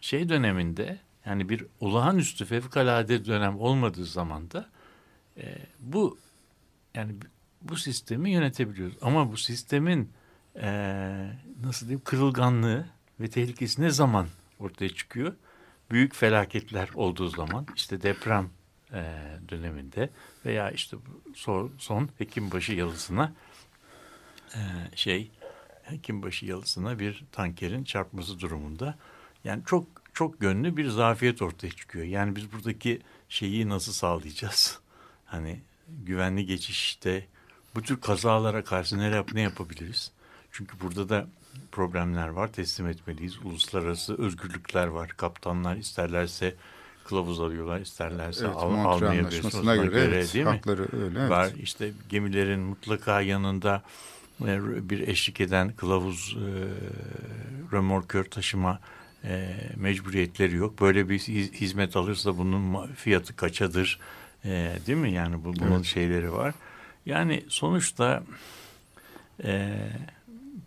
[0.01, 4.69] şey döneminde yani bir olağanüstü fevkalade dönem olmadığı zaman da
[5.37, 6.17] e, bu
[6.95, 7.15] yani
[7.61, 10.09] bu sistemi yönetebiliyoruz ama bu sistemin
[10.61, 10.69] e,
[11.63, 12.85] nasıl diyeyim kırılganlığı
[13.19, 14.27] ve tehlikesi ne zaman
[14.59, 15.33] ortaya çıkıyor?
[15.91, 18.49] Büyük felaketler olduğu zaman işte deprem
[18.93, 19.13] e,
[19.49, 20.09] döneminde
[20.45, 20.97] veya işte
[21.35, 23.33] son, son Hekimbaşı yalısına
[24.53, 24.59] e,
[24.95, 25.31] şey
[25.83, 28.97] Hekimbaşı yalısına bir tankerin çarpması durumunda
[29.43, 32.05] yani çok çok yönlü bir zafiyet ortaya çıkıyor.
[32.05, 34.79] Yani biz buradaki şeyi nasıl sağlayacağız?
[35.27, 37.25] Hani güvenli geçişte
[37.75, 40.11] bu tür kazalara karşı ne, yap, ne yapabiliriz?
[40.51, 41.27] Çünkü burada da
[41.71, 42.51] problemler var.
[42.51, 43.37] Teslim etmeliyiz.
[43.45, 45.09] Uluslararası özgürlükler var.
[45.09, 46.55] Kaptanlar isterlerse
[47.07, 49.01] kılavuz alıyorlar, isterlerse evet, al.
[49.01, 50.51] Anlaşması'na göre, göre evet, değil mi?
[50.51, 51.19] hakları öyle.
[51.19, 51.29] Evet.
[51.29, 53.83] Var işte gemilerin mutlaka yanında
[54.45, 56.47] e, bir eşlik eden kılavuz e,
[57.75, 58.79] römorkör taşıma
[59.23, 60.81] e, mecburiyetleri yok.
[60.81, 63.99] Böyle bir hizmet alırsa bunun fiyatı kaçadır
[64.45, 65.11] e, değil mi?
[65.11, 65.85] Yani bu, bunun evet.
[65.85, 66.53] şeyleri var.
[67.05, 68.23] Yani sonuçta
[69.43, 69.77] e,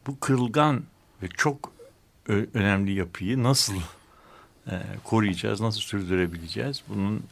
[0.07, 0.83] bu kırılgan
[1.23, 1.73] ve çok
[2.29, 3.77] önemli yapıyı nasıl
[4.71, 6.83] e, koruyacağız, nasıl sürdürebileceğiz?
[6.89, 7.23] Bunun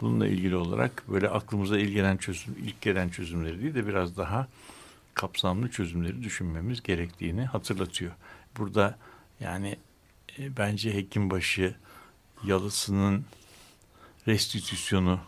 [0.00, 4.48] bununla ilgili olarak böyle aklımıza ilk çözüm, ilk gelen çözümleri değil de biraz daha
[5.14, 8.12] kapsamlı çözümleri düşünmemiz gerektiğini hatırlatıyor.
[8.58, 8.98] Burada
[9.40, 9.76] yani
[10.38, 11.74] e, bence Hekimbaşı
[12.44, 13.24] yalısının
[14.28, 15.20] restitüsyonu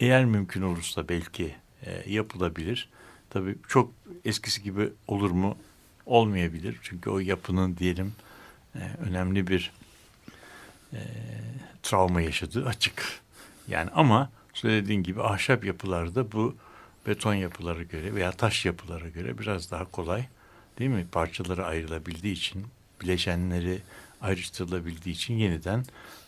[0.00, 1.54] eğer mümkün olursa belki
[1.86, 2.88] e, yapılabilir.
[3.30, 3.92] Tabii çok
[4.24, 5.56] eskisi gibi olur mu?
[6.10, 6.76] Olmayabilir.
[6.82, 8.12] Çünkü o yapının diyelim
[8.74, 9.72] e, önemli bir
[10.92, 10.98] e,
[11.82, 13.20] travma yaşadığı açık.
[13.68, 16.54] Yani ama söylediğin gibi ahşap yapılarda bu
[17.06, 20.24] beton yapılara göre veya taş yapılara göre biraz daha kolay
[20.78, 21.06] değil mi?
[21.12, 22.66] Parçaları ayrılabildiği için,
[23.00, 23.78] bileşenleri
[24.20, 25.84] ayrıştırılabildiği için yeniden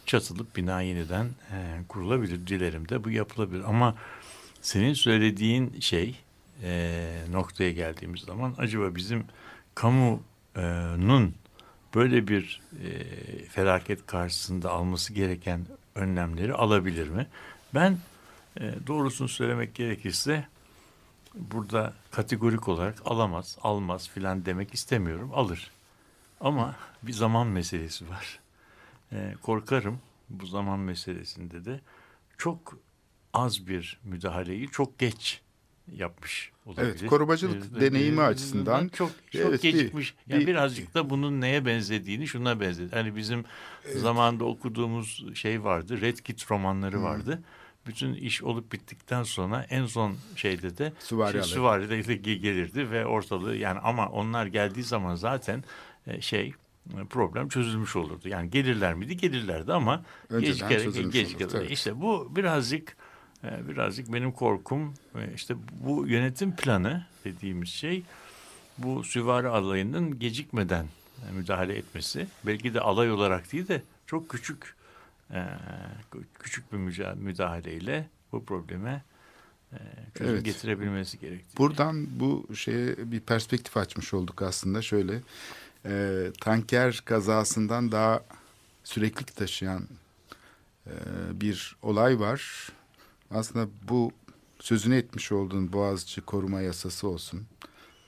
[0.07, 2.47] çatılıp bina yeniden e, kurulabilir.
[2.47, 3.62] Dilerim de bu yapılabilir.
[3.66, 3.97] Ama
[4.62, 6.16] senin söylediğin şey
[6.62, 9.25] e, noktaya geldiğimiz zaman acaba bizim
[9.75, 11.35] kamunun
[11.95, 13.05] böyle bir e,
[13.45, 17.27] felaket karşısında alması gereken önlemleri alabilir mi?
[17.75, 17.99] Ben
[18.61, 20.47] e, doğrusunu söylemek gerekirse
[21.35, 25.31] burada kategorik olarak alamaz, almaz filan demek istemiyorum.
[25.35, 25.71] Alır.
[26.41, 28.41] Ama bir zaman meselesi var.
[29.13, 31.81] E, korkarım bu zaman meselesinde de
[32.39, 32.79] çok
[33.33, 35.41] az bir müdahaleyi çok geç
[35.97, 36.87] yapmış olabilir.
[36.87, 40.15] Evet, korumacılık evet, deneyimi evet, açısından çok çok evet, gecikmiş.
[40.27, 42.95] Bir, yani bir, birazcık da bunun neye benzediğini şuna benzedi.
[42.95, 43.45] Hani bizim
[43.85, 43.97] evet.
[43.97, 46.01] zamanında okuduğumuz şey vardı.
[46.01, 47.05] Red Kit romanları hmm.
[47.05, 47.43] vardı.
[47.87, 53.57] Bütün iş olup bittikten sonra en son şeyde de süvari şey, de gelirdi ve ortalığı
[53.57, 55.65] yani ama onlar geldiği zaman zaten
[56.07, 56.55] e, şey
[57.11, 58.29] problem çözülmüş olurdu.
[58.29, 59.17] Yani gelirler miydi?
[59.17, 61.71] Gelirlerdi ama Önceden geç, geç, geç, evet.
[61.71, 62.95] İşte bu birazcık e,
[63.43, 64.95] birazcık benim korkum
[65.35, 68.03] işte bu yönetim planı dediğimiz şey
[68.79, 70.87] bu süvari alayının gecikmeden
[71.29, 74.75] e, müdahale etmesi belki de alay olarak değil de çok küçük
[75.31, 75.47] e,
[76.39, 76.79] küçük bir
[77.15, 79.03] müdahaleyle bu probleme
[80.15, 80.45] çözüm evet.
[80.45, 81.59] getirebilmesi gerektiği.
[81.59, 85.21] Buradan bu şeye bir perspektif açmış olduk aslında şöyle
[85.87, 88.21] e, tanker kazasından daha
[88.85, 89.89] sürekli taşıyan
[90.87, 90.93] e,
[91.41, 92.69] bir olay var.
[93.35, 94.12] Aslında bu
[94.59, 97.47] sözünü etmiş olduğun Boğaziçi Koruma Yasası olsun,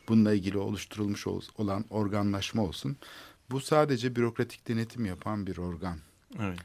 [0.08, 1.26] bununla ilgili oluşturulmuş
[1.58, 2.96] olan organlaşma olsun.
[3.50, 5.98] Bu sadece bürokratik denetim yapan bir organ.
[6.40, 6.58] Evet.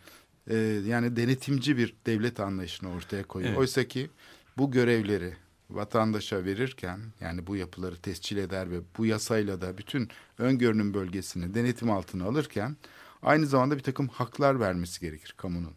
[0.48, 3.52] Ee, yani denetimci bir devlet anlayışını ortaya koyuyor.
[3.52, 3.60] Evet.
[3.60, 4.10] Oysa ki
[4.58, 5.34] bu görevleri
[5.70, 11.92] vatandaşa verirken yani bu yapıları tescil eder ve bu yasayla da bütün öngörünün bölgesini denetim
[11.92, 12.78] altına alırken
[13.22, 15.74] aynı zamanda bir takım haklar vermesi gerekir kamunun.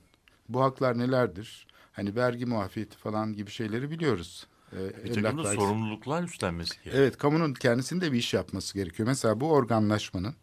[0.48, 1.66] Bu haklar nelerdir?
[1.92, 4.46] Hani vergi muafiyeti falan gibi şeyleri biliyoruz.
[4.72, 6.94] Ee, bir takım da sorumluluklar üstlenmesi gerekiyor.
[7.02, 9.08] Evet kamunun kendisinin de bir iş yapması gerekiyor.
[9.08, 10.34] Mesela bu organlaşmanın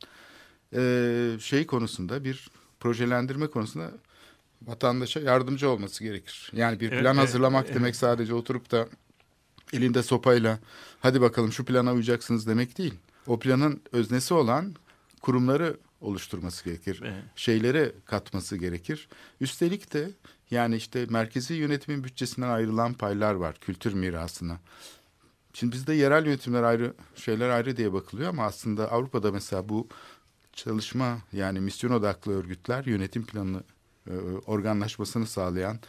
[0.75, 3.91] e, şey konusunda bir projelendirme konusunda
[4.61, 6.51] vatandaşa yardımcı olması gerekir.
[6.55, 7.95] Yani bir plan evet, hazırlamak evet, demek evet.
[7.95, 8.87] sadece oturup da
[9.73, 10.59] elinde sopayla
[10.99, 12.93] hadi bakalım şu plana uyacaksınız demek değil.
[13.27, 14.75] O planın öznesi olan
[15.21, 17.01] kurumları oluşturması gerekir.
[17.03, 17.23] Evet.
[17.35, 19.09] Şeylere katması gerekir.
[19.41, 20.11] Üstelik de
[20.51, 24.59] yani işte merkezi yönetimin bütçesinden ayrılan paylar var kültür mirasına.
[25.53, 29.87] Şimdi bizde yerel yönetimler ayrı, şeyler ayrı diye bakılıyor ama aslında Avrupa'da mesela bu
[30.53, 33.63] çalışma yani misyon odaklı örgütler yönetim planını
[34.07, 34.13] e,
[34.45, 35.79] organlaşmasını sağlayan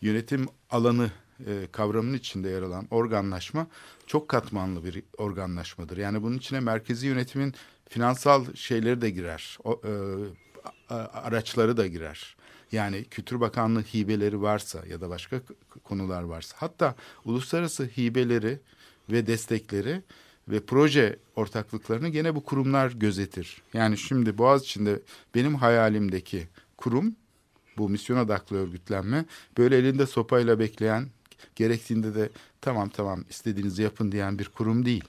[0.00, 1.10] yönetim alanı
[1.46, 3.66] e, kavramının içinde yer alan organlaşma
[4.06, 5.96] çok katmanlı bir organlaşmadır.
[5.96, 7.54] Yani bunun içine merkezi yönetimin
[7.88, 9.58] finansal şeyleri de girer.
[9.64, 12.36] O, e, araçları da girer.
[12.72, 15.40] Yani Kültür Bakanlığı hibeleri varsa ya da başka
[15.84, 18.58] konular varsa hatta uluslararası hibeleri
[19.10, 20.02] ve destekleri
[20.48, 23.62] ve proje ortaklıklarını gene bu kurumlar gözetir.
[23.74, 25.02] Yani şimdi Boğaziçi'nde
[25.34, 27.16] benim hayalimdeki kurum
[27.78, 29.24] bu misyon odaklı örgütlenme
[29.58, 31.06] böyle elinde sopayla bekleyen
[31.56, 35.04] gerektiğinde de tamam tamam istediğinizi yapın diyen bir kurum değil.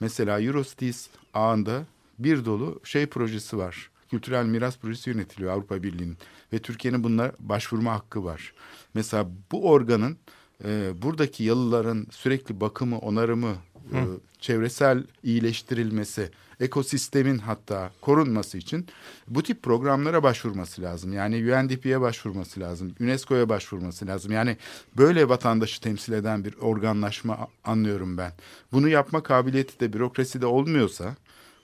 [0.00, 1.86] Mesela Eurocities ağında
[2.18, 3.90] bir dolu şey projesi var.
[4.10, 6.16] Kültürel miras projesi yönetiliyor Avrupa Birliği'nin
[6.52, 8.52] ve Türkiye'nin bunlara başvurma hakkı var.
[8.94, 10.18] Mesela bu organın
[10.64, 13.56] e, buradaki yalıların sürekli bakımı, onarımı,
[13.92, 13.98] e,
[14.40, 18.86] çevresel iyileştirilmesi, ekosistemin hatta korunması için
[19.28, 21.12] bu tip programlara başvurması lazım.
[21.12, 24.32] Yani UNDP'ye başvurması lazım, UNESCO'ya başvurması lazım.
[24.32, 24.56] Yani
[24.96, 28.32] böyle vatandaşı temsil eden bir organlaşma anlıyorum ben.
[28.72, 31.16] Bunu yapma kabiliyeti de bürokraside olmuyorsa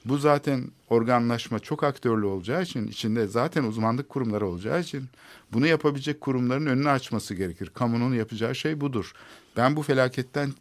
[0.04, 5.04] bu zaten organlaşma çok aktörlü olacağı için içinde zaten uzmanlık kurumları olacağı için
[5.52, 7.70] bunu yapabilecek kurumların önünü açması gerekir.
[7.74, 9.12] Kamunun yapacağı şey budur.
[9.56, 10.52] Ben bu felaketten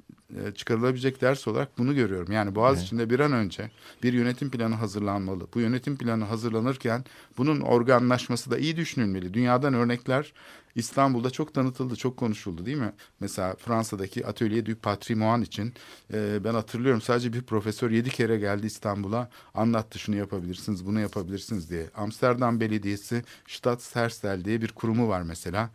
[0.56, 2.32] çıkarılabilecek ders olarak bunu görüyorum.
[2.32, 2.86] Yani Boğaz evet.
[2.86, 3.72] içinde bir an önce
[4.04, 5.48] bir yönetim planı hazırlanmalı.
[5.54, 7.06] Bu yönetim planı hazırlanırken
[7.38, 9.34] bunun organlaşması da iyi düşünülmeli.
[9.34, 10.34] Dünyadan örnekler
[10.76, 12.94] İstanbul'da çok tanıtıldı, çok konuşuldu değil mi?
[13.20, 15.74] Mesela Fransa'daki Atelier du Patrimoine için
[16.14, 21.70] e, ben hatırlıyorum sadece bir profesör yedi kere geldi İstanbul'a anlattı şunu yapabilirsiniz, bunu yapabilirsiniz
[21.70, 21.90] diye.
[21.96, 25.70] Amsterdam Belediyesi Stadtherstel diye bir kurumu var mesela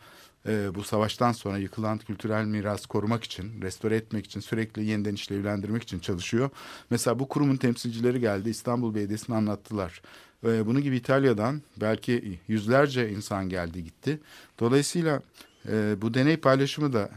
[0.46, 5.82] e, bu savaştan sonra yıkılan kültürel miras korumak için, restore etmek için, sürekli yeniden işlevlendirmek
[5.82, 6.50] için çalışıyor.
[6.90, 10.02] Mesela bu kurumun temsilcileri geldi İstanbul Belediyesi'ne anlattılar.
[10.44, 14.20] E, bunun gibi İtalya'dan belki yüzlerce insan geldi gitti.
[14.60, 15.22] Dolayısıyla
[15.68, 17.10] e, bu deney paylaşımı da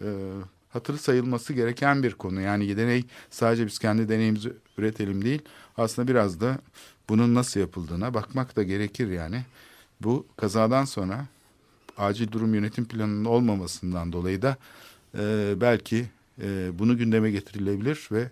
[0.00, 0.08] e,
[0.68, 2.40] hatırı sayılması gereken bir konu.
[2.40, 5.42] Yani deney sadece biz kendi deneyimizi üretelim değil.
[5.76, 6.58] Aslında biraz da
[7.08, 9.44] bunun nasıl yapıldığına bakmak da gerekir yani.
[10.00, 11.26] Bu kazadan sonra
[11.98, 14.56] acil durum yönetim planının olmamasından dolayı da
[15.18, 16.06] e, belki
[16.42, 18.30] e, bunu gündeme getirilebilir ve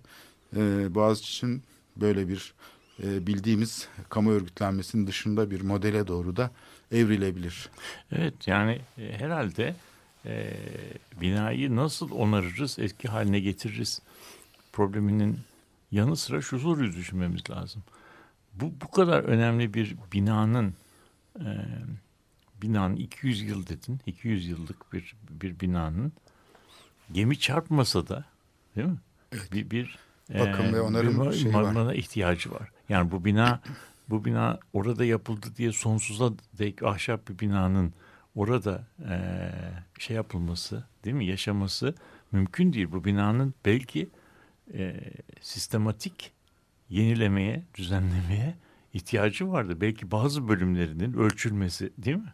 [0.56, 1.62] e, Boğaziçi'nin
[1.96, 2.54] böyle bir
[3.02, 6.50] e, bildiğimiz kamu örgütlenmesinin dışında bir modele doğru da
[6.92, 7.70] evrilebilir.
[8.12, 9.74] Evet yani e, herhalde
[10.26, 10.56] e,
[11.20, 14.00] binayı nasıl onarırız, eski haline getiririz
[14.72, 15.38] probleminin
[15.92, 17.82] yanı sıra şu soruyu düşünmemiz lazım.
[18.54, 20.74] Bu, bu kadar önemli bir binanın
[21.40, 21.48] e,
[22.62, 24.00] binanın 200 yıl dedin.
[24.06, 26.12] 200 yıllık bir bir binanın
[27.12, 28.24] gemi çarpmasa da
[28.76, 28.98] değil mi?
[29.32, 29.52] Evet.
[29.52, 29.98] Bir bir
[30.38, 31.94] bakım e, ve onarım bir, şeyi var.
[31.94, 32.70] ihtiyacı var.
[32.88, 33.60] Yani bu bina
[34.08, 37.92] bu bina orada yapıldı diye sonsuza dek ahşap bir binanın
[38.34, 39.16] orada e,
[39.98, 41.94] şey yapılması değil mi yaşaması
[42.32, 42.92] mümkün değil.
[42.92, 44.08] Bu binanın belki
[44.74, 45.00] e,
[45.40, 46.32] sistematik
[46.88, 48.54] yenilemeye, düzenlemeye
[48.96, 49.80] ihtiyacı vardı.
[49.80, 52.32] Belki bazı bölümlerinin ölçülmesi değil mi?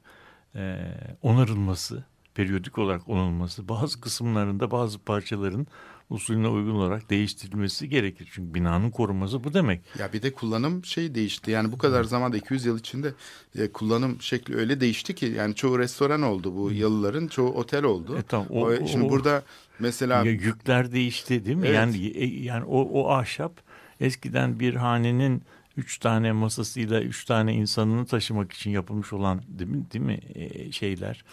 [0.55, 0.77] Ee,
[1.22, 5.66] onarılması, periyodik olarak onarılması, bazı kısımlarında bazı parçaların
[6.11, 8.29] usulüne uygun olarak değiştirilmesi gerekir.
[8.33, 9.83] Çünkü binanın korunması bu demek.
[9.98, 11.51] Ya bir de kullanım şey değişti.
[11.51, 13.14] Yani bu kadar zamanda 200 yıl içinde
[13.59, 18.18] e, kullanım şekli öyle değişti ki yani çoğu restoran oldu bu yalıların, çoğu otel oldu.
[18.18, 19.42] E, tamam, o, o, şimdi o, burada
[19.79, 21.66] mesela ya yükler değişti değil mi?
[21.66, 21.77] Evet.
[21.77, 23.53] Yani e, yani o o ahşap
[24.01, 25.42] eskiden bir hanenin
[25.77, 30.73] üç tane masasıyla üç tane insanını taşımak için yapılmış olan değil mi, değil mi e,
[30.73, 31.25] şeyler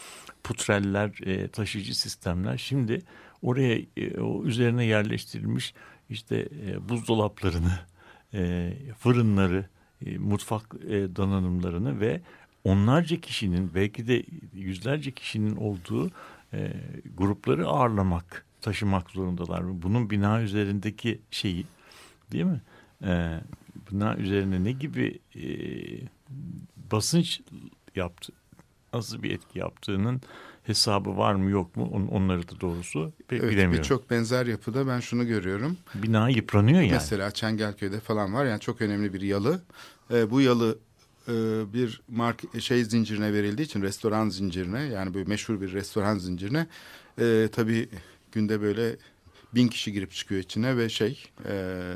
[0.44, 3.02] putreller e, taşıyıcı sistemler şimdi
[3.42, 5.74] oraya e, o üzerine yerleştirilmiş
[6.10, 7.80] işte e, buzdolaplarını
[9.00, 9.66] fırınları
[10.20, 10.74] mutfak
[11.16, 12.22] donanımlarını ve
[12.64, 14.24] onlarca kişinin belki de
[14.54, 16.12] yüzlerce kişinin olduğu
[17.18, 19.82] grupları ağırlamak taşımak zorundalar.
[19.82, 21.66] Bunun bina üzerindeki şeyi
[22.32, 22.62] değil mi?
[23.92, 25.44] Bina üzerine ne gibi e,
[26.92, 27.42] basınç
[27.96, 28.34] yaptı,
[28.94, 30.22] nasıl bir etki yaptığının
[30.64, 33.84] hesabı var mı yok mu On, onları da doğrusu pek evet, bilemiyorum.
[33.84, 35.78] Birçok benzer yapıda ben şunu görüyorum.
[35.96, 36.92] Bina yıpranıyor yani.
[36.92, 39.62] Mesela Çengelköy'de falan var yani çok önemli bir yalı.
[40.12, 40.78] E, bu yalı
[41.28, 41.34] e,
[41.74, 46.68] bir mark şey zincirine verildiği için restoran zincirine yani böyle meşhur bir restoran zincirine
[47.20, 47.90] e, tabii
[48.32, 48.96] günde böyle
[49.56, 51.94] bin kişi girip çıkıyor içine ve şey e,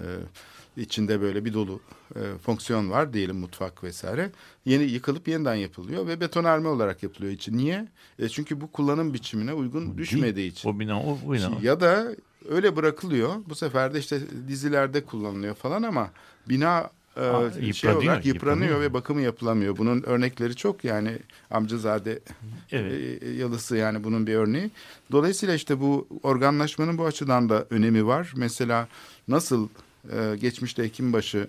[0.78, 1.80] içinde böyle bir dolu
[2.16, 4.32] e, fonksiyon var diyelim mutfak vesaire.
[4.66, 7.58] Yeni yıkılıp yeniden yapılıyor ve betonarme olarak yapılıyor için.
[7.58, 7.88] Niye?
[8.20, 10.70] E, çünkü bu kullanım biçimine uygun düşmediği için.
[10.70, 11.52] O bina o bina.
[11.62, 12.08] Ya da
[12.50, 13.34] öyle bırakılıyor.
[13.50, 16.10] Bu sefer de işte dizilerde kullanılıyor falan ama
[16.50, 18.82] bina e, Aa, şey yıpranıyor, olarak yıpranıyor yıpranıyor.
[18.82, 19.78] ve bakımı yapılamıyor.
[19.78, 21.18] Bunun örnekleri çok yani
[21.52, 22.20] amcazade
[22.72, 23.24] Evet.
[23.24, 24.72] e, yalısı yani bunun bir örneği.
[25.12, 28.34] Dolayısıyla işte bu organlaşmanın bu açıdan da önemi var.
[28.36, 28.88] Mesela
[29.28, 29.68] nasıl
[30.12, 31.48] e, geçmişte Hekimbaşı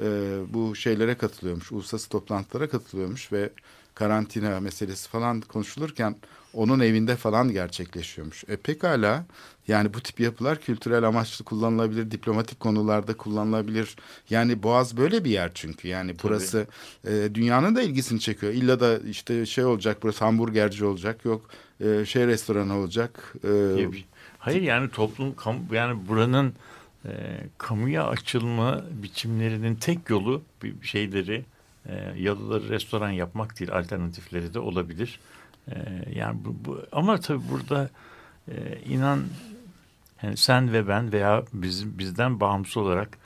[0.00, 3.50] e, bu şeylere katılıyormuş, uluslararası toplantılara katılıyormuş ve
[3.94, 6.16] karantina meselesi falan konuşulurken
[6.54, 8.44] onun evinde falan gerçekleşiyormuş.
[8.48, 9.24] E pekala
[9.68, 13.96] yani bu tip yapılar kültürel amaçlı kullanılabilir, diplomatik konularda kullanılabilir.
[14.30, 15.88] Yani Boğaz böyle bir yer çünkü.
[15.88, 16.66] Yani burası
[17.06, 18.52] e, dünyanın da ilgisini çekiyor.
[18.52, 21.50] İlla da işte şey olacak, burası hamburgerci olacak, yok
[21.80, 23.34] e, şey restoranı olacak.
[23.44, 23.88] E,
[24.38, 25.34] Hayır yani toplum
[25.72, 26.54] yani buranın
[27.06, 27.10] e,
[27.58, 30.42] kamuya açılma biçimlerinin tek yolu
[30.82, 31.44] şeyleri
[31.88, 35.20] e, yalıları restoran yapmak değil alternatifleri de olabilir.
[35.68, 35.74] E,
[36.14, 37.90] yani bu, bu ama tabii burada
[38.48, 39.20] e, inan
[40.22, 43.18] yani sen ve ben veya bizim bizden bağımsız olarak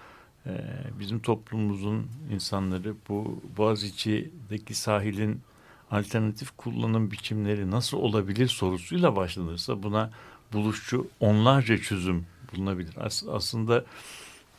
[0.47, 0.53] e,
[1.01, 5.41] bizim toplumumuzun insanları bu Boğaziçi'deki sahilin
[5.91, 10.11] alternatif kullanım biçimleri nasıl olabilir sorusuyla başlanırsa buna
[10.53, 12.95] buluşçu onlarca çözüm bulunabilir.
[12.97, 13.85] As- aslında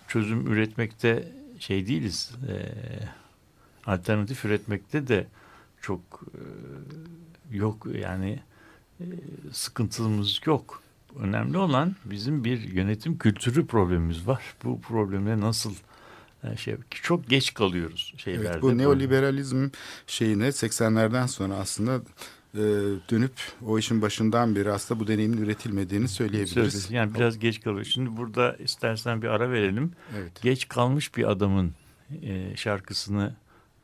[0.07, 2.31] çözüm üretmekte şey değiliz.
[2.49, 2.53] e,
[3.85, 5.27] alternatif üretmekte de
[5.81, 5.99] çok
[6.33, 6.41] e,
[7.57, 8.39] yok yani
[8.99, 9.05] e,
[9.51, 10.83] sıkıntımız yok.
[11.19, 14.55] Önemli olan bizim bir yönetim kültürü problemimiz var.
[14.63, 15.73] Bu probleme nasıl
[16.43, 18.47] e, şey çok geç kalıyoruz şeylerde.
[18.47, 19.69] Evet, bu neoliberalizm
[20.07, 22.01] şeyine 80'lerden sonra aslında
[22.55, 22.59] e,
[23.11, 23.33] dönüp
[23.65, 26.73] o işin başından beri aslında bu deneyimin üretilmediğini söyleyebiliriz.
[26.73, 27.85] Söz- Yani biraz geç kalıyor.
[27.85, 29.91] Şimdi burada istersen bir ara verelim.
[30.17, 30.41] Evet.
[30.41, 31.73] Geç kalmış bir adamın
[32.21, 33.35] e, şarkısını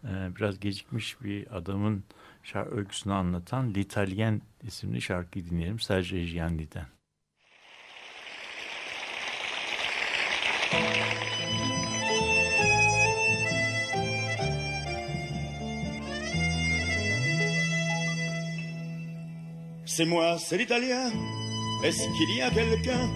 [0.03, 2.03] e, biraz gecikmiş bir adamın
[2.43, 5.79] şarkı öyküsünü anlatan L'Italien isimli şarkıyı dinleyelim.
[5.79, 6.85] Sergio Gianni'den.
[19.97, 21.09] C'est moi, c'est l'italien.
[21.83, 23.09] Est-ce qu'il y a quelqu'un?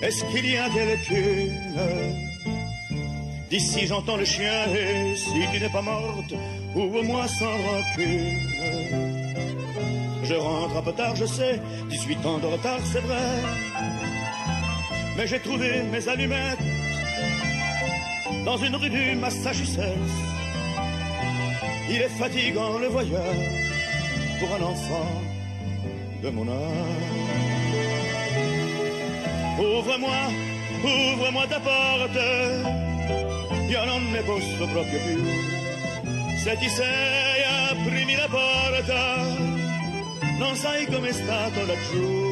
[0.00, 1.52] Est-ce qu'il y a quelqu'une
[3.50, 6.32] D'ici j'entends le chien et si tu n'es pas morte,
[6.76, 8.38] ouvre-moi sans rancune.
[10.22, 11.60] Je rentre un peu tard, je sais,
[11.90, 13.28] 18 ans de retard, c'est vrai.
[15.16, 16.58] Mais j'ai trouvé mes allumettes
[18.44, 19.82] dans une rue du Massachusetts.
[21.90, 23.72] Il est fatigant le voyage
[24.38, 25.37] pour un enfant
[26.22, 27.18] de mon âge.
[29.58, 30.20] Ouvre-moi,
[30.82, 32.28] ouvre-moi ta porte,
[33.68, 35.24] io non ne posso proprio più.
[36.42, 39.02] Se ti sei aprimi la porta,
[40.38, 42.26] non sai com'è stato laggiù.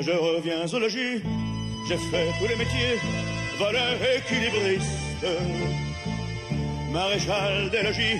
[0.00, 1.22] Je reviens au logis,
[1.86, 2.98] j'ai fait tous les métiers,
[3.58, 5.26] voleur équilibriste,
[6.90, 8.18] maréchal des logis,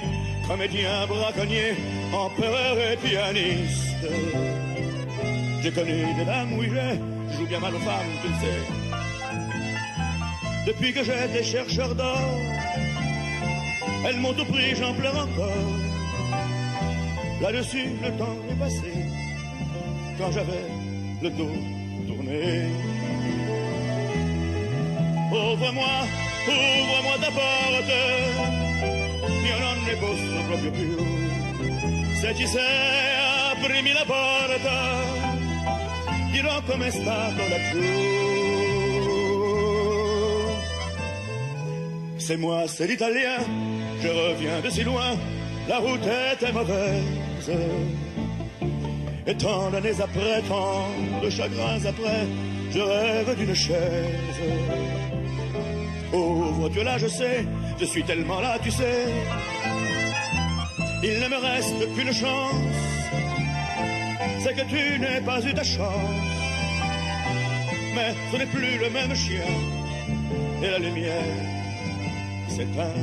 [0.50, 1.74] comédien, braconnier,
[2.12, 4.08] empereur et pianiste.
[5.62, 6.68] J'ai connu des dames, oui,
[7.30, 8.60] je joue bien mal aux femmes, tu le sais.
[10.66, 12.18] Depuis que j'étais chercheur d'or,
[14.04, 15.68] elles m'ont tout pris, j'en pleure encore.
[17.40, 18.92] Là-dessus, le temps est passé,
[20.18, 20.66] quand j'avais
[21.22, 21.56] le dos
[22.08, 22.66] tourné.
[25.30, 25.94] Ouvre-moi,
[26.48, 28.59] ouvre-moi ta porte,
[29.44, 30.96] io non ne posso proprio più.
[32.20, 35.00] Se ci sei, aprimi la porta.
[42.18, 43.38] C'est moi, c'est l'italien,
[44.00, 45.16] je reviens de si loin,
[45.68, 47.50] la route était mauvaise.
[49.26, 50.86] Et tant d'années après, tant
[51.22, 52.26] de chagrins après,
[52.70, 54.40] je rêve d'une chaise.
[56.12, 57.44] Ouvre Dieu là, je sais,
[57.80, 59.06] je suis tellement là, tu sais.
[61.02, 62.54] Il ne me reste qu'une chance,
[64.40, 66.10] c'est que tu n'aies pas eu ta chance.
[67.94, 69.50] Mais ce n'est plus le même chien,
[70.62, 71.34] et la lumière
[72.48, 73.00] s'éteint.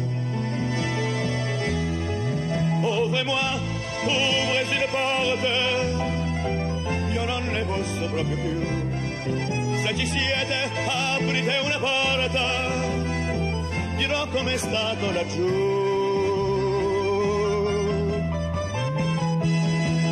[2.84, 3.48] Ouvrez-moi,
[4.06, 5.54] ouvrez une porte,
[7.16, 8.60] io non ne posso proprio più.
[9.84, 12.67] Se ci siete, aprite una porta,
[14.08, 15.46] dirò com'è stato laggiù.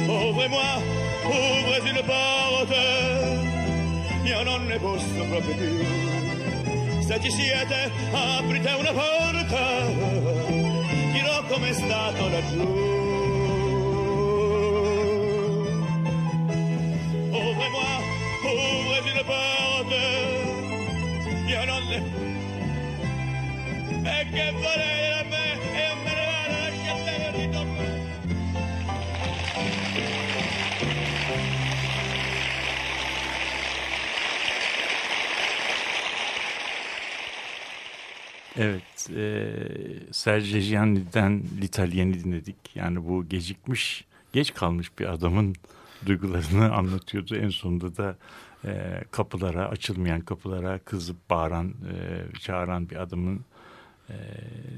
[0.08, 0.82] Ouvrez-moi,
[1.24, 2.84] ouvrez une porte,
[4.24, 5.86] io non ne posso proprio più.
[7.08, 9.86] Se ci siete, aprite una porta,
[11.14, 12.68] dirò com'è stato laggiù.
[17.32, 17.96] Ouvrez-moi,
[18.44, 20.02] ouvrez une porte,
[21.48, 22.35] io non ne
[38.58, 39.54] Evet, e,
[40.12, 42.56] Sergio Gianni'den L'Italien'i dinledik.
[42.76, 45.56] Yani bu gecikmiş, geç kalmış bir adamın
[46.06, 47.36] duygularını anlatıyordu.
[47.36, 48.16] En sonunda da
[48.66, 53.46] e, kapılara, açılmayan kapılara kızıp bağıran, e, çağıran bir adamın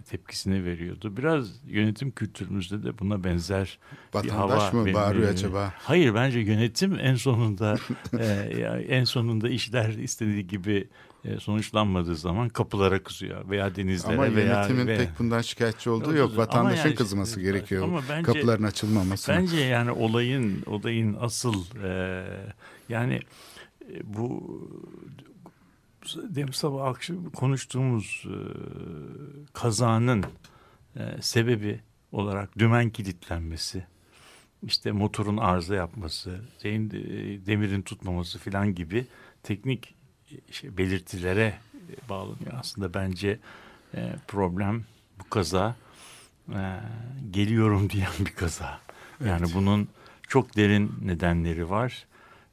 [0.10, 1.18] tepkisini veriyordu.
[1.18, 3.80] Biraz yönetim kültürümüzde de buna benzer
[4.24, 4.44] bir hava.
[4.56, 5.74] Vatandaş mı bağırıyor e, acaba?
[5.78, 7.76] Hayır bence yönetim en sonunda
[8.20, 8.26] e,
[8.90, 10.88] en sonunda işler istediği gibi
[11.26, 16.10] e, sonuçlanmadığı zaman kapılara kızıyor veya denizlere Ama veya yönetimin ve- pek bundan şikayetçi olduğu
[16.10, 16.30] Yok, yok.
[16.34, 17.84] ama Vatandaşın yani kızması gerekiyor.
[17.84, 19.32] ama bence- Kapıların açılmaması.
[19.32, 22.24] Bence yani olayın olayın asıl e,
[22.90, 23.20] yani
[23.92, 24.58] e, bu
[26.16, 28.38] demin sabah akşam konuştuğumuz e,
[29.54, 30.24] kazanın
[30.96, 31.80] e, sebebi
[32.12, 33.86] olarak dümen kilitlenmesi,
[34.64, 39.06] işte motorun arıza yapması, şeyin, e, demirin tutmaması filan gibi
[39.44, 39.96] teknik
[40.32, 41.54] e, şey, belirtilere
[41.90, 42.54] e, bağlanıyor.
[42.60, 43.40] Aslında bence
[43.96, 44.86] e, problem
[45.20, 45.76] bu kaza
[46.50, 46.80] e,
[47.32, 48.80] geliyorum diyen bir kaza.
[49.26, 49.88] Yani bunun
[50.28, 52.08] çok derin nedenleri var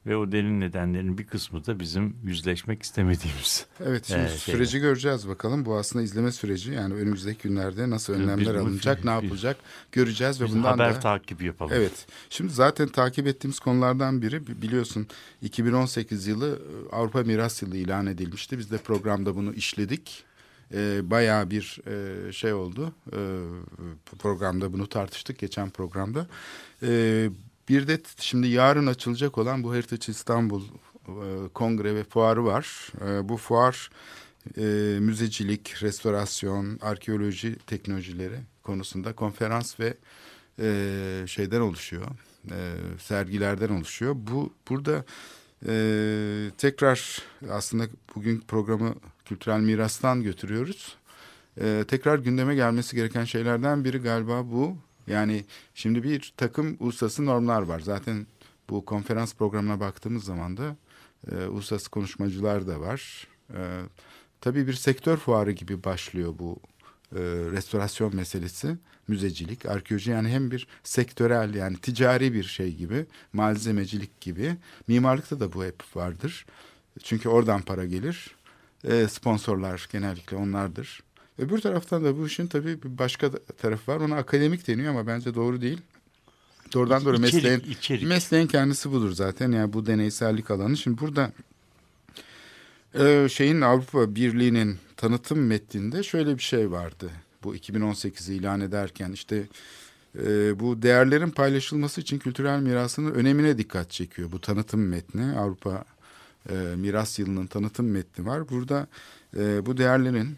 [0.07, 3.66] ve o derin nedenlerin bir kısmı da bizim yüzleşmek istemediğimiz.
[3.86, 5.64] Evet şimdi Ee, süreci göreceğiz bakalım.
[5.64, 6.72] Bu aslında izleme süreci.
[6.72, 9.57] Yani önümüzdeki günlerde nasıl önlemler alınacak, ne biz- yapılacak
[9.92, 11.72] göreceğiz ve bundan haber da takibi yapalım.
[11.76, 12.07] Evet.
[12.30, 15.07] Şimdi zaten takip ettiğimiz konulardan biri bi- biliyorsun
[15.42, 16.59] 2018 yılı
[16.92, 18.59] e, Avrupa Miras Yılı ilan edilmişti.
[18.59, 20.24] Biz de programda bunu işledik.
[20.74, 21.80] Ee, bayağı bir
[22.28, 22.92] e, şey oldu.
[23.12, 23.16] Ee,
[24.18, 26.26] programda bunu tartıştık geçen programda.
[27.68, 30.62] Bir de şimdi yarın açılacak olan bu Heritage İstanbul
[31.08, 32.92] e, kongre ve fuarı var.
[33.06, 33.90] E, bu fuar
[34.56, 34.62] e,
[35.00, 39.94] müzecilik, restorasyon, arkeoloji teknolojileri konusunda konferans ve
[41.26, 42.06] şeyden oluşuyor.
[43.00, 44.16] Sergilerden oluşuyor.
[44.18, 45.04] Bu burada
[46.58, 47.84] tekrar aslında
[48.14, 48.94] bugün programı
[49.24, 50.96] kültürel mirastan götürüyoruz.
[51.60, 54.76] E, tekrar gündeme gelmesi gereken şeylerden biri galiba bu.
[55.07, 55.44] Yani
[55.74, 57.80] şimdi bir takım uluslararası normlar var.
[57.80, 58.26] Zaten
[58.70, 60.76] bu konferans programına baktığımız zaman da
[61.32, 63.28] e, uluslararası konuşmacılar da var.
[63.50, 63.80] E,
[64.40, 66.61] tabii bir sektör fuarı gibi başlıyor bu
[67.12, 67.20] e,
[67.52, 68.76] restorasyon meselesi,
[69.09, 74.57] müzecilik, arkeoloji yani hem bir sektörel yani ticari bir şey gibi, malzemecilik gibi.
[74.88, 76.46] Mimarlıkta da bu hep vardır.
[77.02, 78.36] Çünkü oradan para gelir.
[78.84, 81.02] E, sponsorlar genellikle onlardır.
[81.39, 84.01] Öbür taraftan da bu işin tabii bir başka tarafı var.
[84.01, 85.80] Ona akademik deniyor ama bence doğru değil.
[86.72, 88.07] Doğrudan doğru İçerik, mesleğin içerik.
[88.07, 90.76] Mesleğin kendisi budur zaten yani bu deneysellik alanı.
[90.76, 91.32] Şimdi burada
[92.95, 97.11] e, şeyin Avrupa Birliği'nin tanıtım metninde şöyle bir şey vardı.
[97.45, 99.43] Bu 2018'i ilan ederken işte
[100.18, 104.32] e, bu değerlerin paylaşılması için kültürel mirasının önemine dikkat çekiyor.
[104.32, 105.85] Bu tanıtım metni Avrupa
[106.51, 108.49] e, Miras Yılı'nın tanıtım metni var.
[108.49, 108.87] Burada
[109.37, 110.37] e, bu değerlerin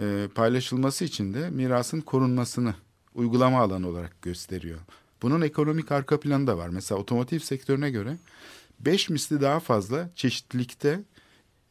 [0.00, 2.74] e, paylaşılması için de mirasın korunmasını
[3.14, 4.78] uygulama alanı olarak gösteriyor.
[5.22, 6.68] Bunun ekonomik arka planı da var.
[6.68, 8.16] Mesela otomotiv sektörüne göre
[8.80, 11.00] 5 misli daha fazla çeşitlilikte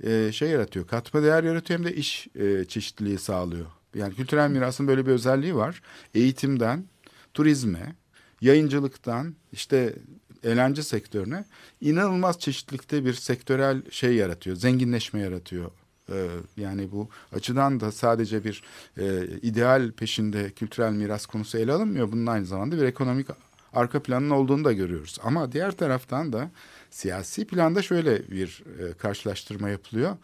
[0.03, 0.87] e, şey yaratıyor.
[0.87, 3.65] Katma değer yaratıyor hem de iş e, çeşitliliği sağlıyor.
[3.95, 5.81] Yani kültürel mirasın böyle bir özelliği var.
[6.13, 6.85] Eğitimden,
[7.33, 7.95] turizme,
[8.41, 9.95] yayıncılıktan işte
[10.43, 11.45] eğlence sektörüne
[11.81, 14.55] inanılmaz çeşitlilikte bir sektörel şey yaratıyor.
[14.55, 15.71] Zenginleşme yaratıyor.
[16.11, 16.27] Ee,
[16.57, 18.63] yani bu açıdan da sadece bir
[18.97, 22.11] e, ideal peşinde kültürel miras konusu ele alınmıyor.
[22.11, 23.27] Bunun aynı zamanda bir ekonomik
[23.73, 25.17] arka planın olduğunu da görüyoruz.
[25.23, 26.51] Ama diğer taraftan da
[26.89, 30.17] siyasi planda şöyle bir e, karşılaştırma yapılıyor.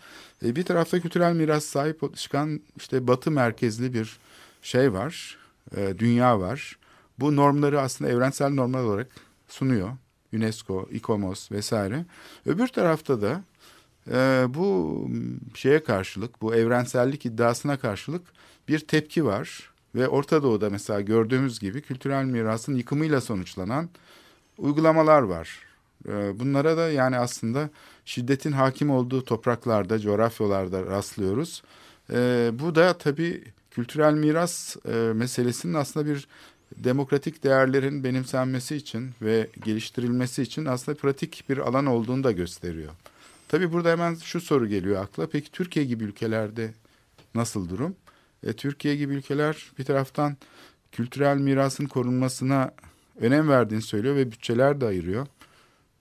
[0.46, 4.20] E, bir tarafta kültürel miras sahip çıkan işte batı merkezli bir
[4.62, 5.38] şey var,
[5.98, 6.78] dünya var.
[7.20, 9.08] Bu normları aslında evrensel normlar olarak
[9.48, 9.90] sunuyor.
[10.34, 12.06] UNESCO, ICOMOS vesaire.
[12.46, 13.44] Öbür tarafta da
[14.12, 15.08] e, bu
[15.56, 18.22] şeye karşılık, bu evrensellik iddiasına karşılık
[18.68, 19.72] bir tepki var.
[19.96, 23.90] Ve Orta Doğu'da mesela gördüğümüz gibi kültürel mirasın yıkımıyla sonuçlanan
[24.58, 25.60] uygulamalar var.
[26.08, 27.70] E, bunlara da yani aslında
[28.06, 31.64] şiddetin hakim olduğu topraklarda, coğrafyalarda rastlıyoruz.
[32.14, 36.28] E, bu da tabii kültürel miras e, meselesinin aslında bir
[36.78, 42.92] demokratik değerlerin benimsenmesi için ve geliştirilmesi için aslında pratik bir alan olduğunu da gösteriyor.
[43.52, 45.30] Tabii burada hemen şu soru geliyor akla.
[45.30, 46.74] Peki Türkiye gibi ülkelerde
[47.36, 47.96] nasıl durum?
[48.44, 50.38] E, Türkiye gibi ülkeler bir taraftan
[50.92, 52.72] kültürel mirasın korunmasına
[53.20, 55.28] önem verdiğini söylüyor ve bütçeler de ayırıyor.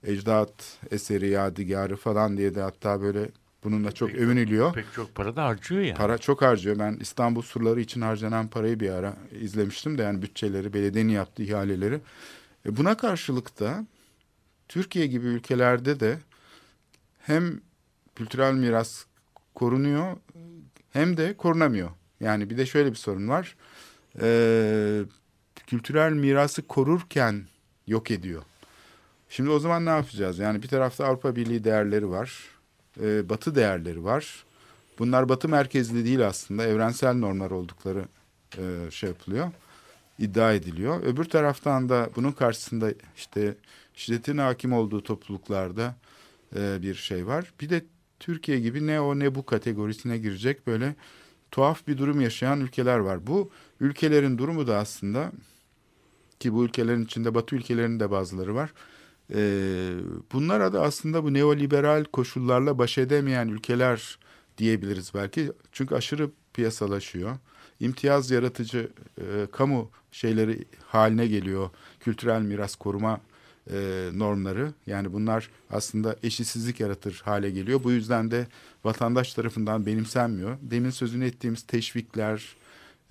[0.04, 3.30] Ecdat eseri, yadigarı falan diye de hatta böyle
[3.64, 4.72] bununla çok Pek- övünülüyor.
[4.72, 5.98] Pek çok para da harcıyor yani.
[5.98, 6.78] Para çok harcıyor.
[6.78, 12.00] Ben İstanbul surları için harcanan parayı bir ara izlemiştim de yani bütçeleri, belediyenin yaptığı ihaleleri.
[12.66, 13.86] E buna karşılık da
[14.68, 16.18] Türkiye gibi ülkelerde de
[17.30, 17.60] hem
[18.14, 19.04] kültürel miras
[19.54, 20.16] korunuyor
[20.92, 21.90] hem de korunamıyor.
[22.20, 23.56] Yani bir de şöyle bir sorun var.
[24.20, 25.02] Ee,
[25.66, 27.46] kültürel mirası korurken
[27.86, 28.42] yok ediyor.
[29.28, 30.38] Şimdi o zaman ne yapacağız?
[30.38, 32.44] Yani bir tarafta Avrupa Birliği değerleri var.
[33.02, 34.44] e, batı değerleri var.
[34.98, 36.64] Bunlar batı merkezli değil aslında.
[36.66, 38.04] Evrensel normlar oldukları
[38.58, 39.50] e, şey yapılıyor.
[40.18, 41.02] iddia ediliyor.
[41.02, 43.54] Öbür taraftan da bunun karşısında işte
[43.94, 45.94] şiddetin hakim olduğu topluluklarda
[46.56, 47.52] e, bir şey var.
[47.60, 47.84] Bir de
[48.20, 50.94] Türkiye gibi ne o ne bu kategorisine girecek böyle
[51.50, 53.26] tuhaf bir durum yaşayan ülkeler var.
[53.26, 55.32] Bu ülkelerin durumu da aslında
[56.40, 58.72] ki bu ülkelerin içinde Batı ülkelerinin de bazıları var.
[59.34, 59.90] Ee,
[60.32, 64.18] bunlara da aslında bu neoliberal koşullarla baş edemeyen ülkeler
[64.58, 65.52] diyebiliriz belki.
[65.72, 67.36] Çünkü aşırı piyasalaşıyor.
[67.80, 71.70] İmtiyaz yaratıcı e, kamu şeyleri haline geliyor.
[72.00, 73.20] Kültürel miras koruma
[73.72, 74.72] e, normları.
[74.86, 77.84] Yani bunlar aslında eşitsizlik yaratır hale geliyor.
[77.84, 78.46] Bu yüzden de
[78.84, 80.56] vatandaş tarafından benimsenmiyor.
[80.62, 82.56] Demin sözünü ettiğimiz teşvikler,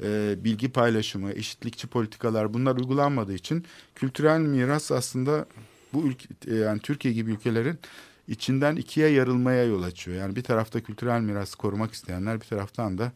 [0.04, 5.46] e, bilgi paylaşımı, eşitlikçi politikalar bunlar uygulanmadığı için kültürel miras aslında
[5.94, 7.80] bu ülke, e, yani Türkiye gibi ülkelerin
[8.28, 10.18] içinden ikiye yarılmaya yol açıyor.
[10.18, 13.12] Yani bir tarafta kültürel mirası korumak isteyenler bir taraftan da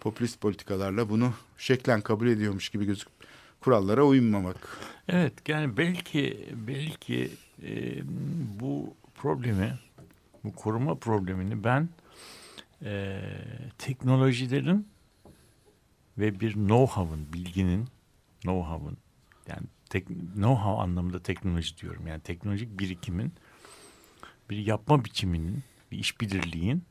[0.00, 3.25] popülist politikalarla bunu şeklen kabul ediyormuş gibi gözüküp
[3.66, 4.78] kurallara uymamak.
[5.08, 7.30] Evet yani belki belki
[7.62, 8.02] e,
[8.60, 9.78] bu problemi
[10.44, 11.88] bu koruma problemini ben
[12.84, 13.20] e,
[13.78, 14.88] teknolojilerin
[16.18, 17.88] ve bir know-how'ın bilginin
[18.40, 18.96] know-how'ın
[19.48, 23.32] yani tek, know-how anlamında teknoloji diyorum yani teknolojik birikimin
[24.50, 25.62] bir yapma biçiminin
[25.92, 26.84] bir işbirliğin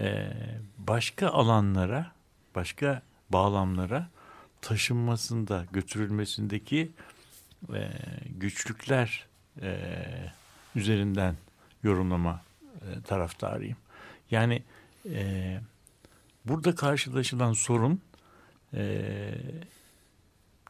[0.00, 0.32] e,
[0.78, 2.12] başka alanlara
[2.54, 4.08] başka bağlamlara
[4.64, 6.90] taşınmasında götürülmesindeki
[7.74, 7.90] e,
[8.38, 9.26] güçlükler
[9.62, 9.78] e,
[10.74, 11.36] üzerinden
[11.82, 12.42] yorumlama
[12.74, 13.76] e, taraftarıyım.
[14.30, 14.62] Yani
[15.10, 15.58] e,
[16.44, 18.00] burada karşılaşılan sorun
[18.74, 19.04] e,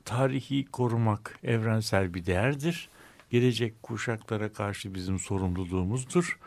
[0.05, 2.88] tarihi korumak evrensel bir değerdir.
[3.30, 6.38] Gelecek kuşaklara karşı bizim sorumluluğumuzdur.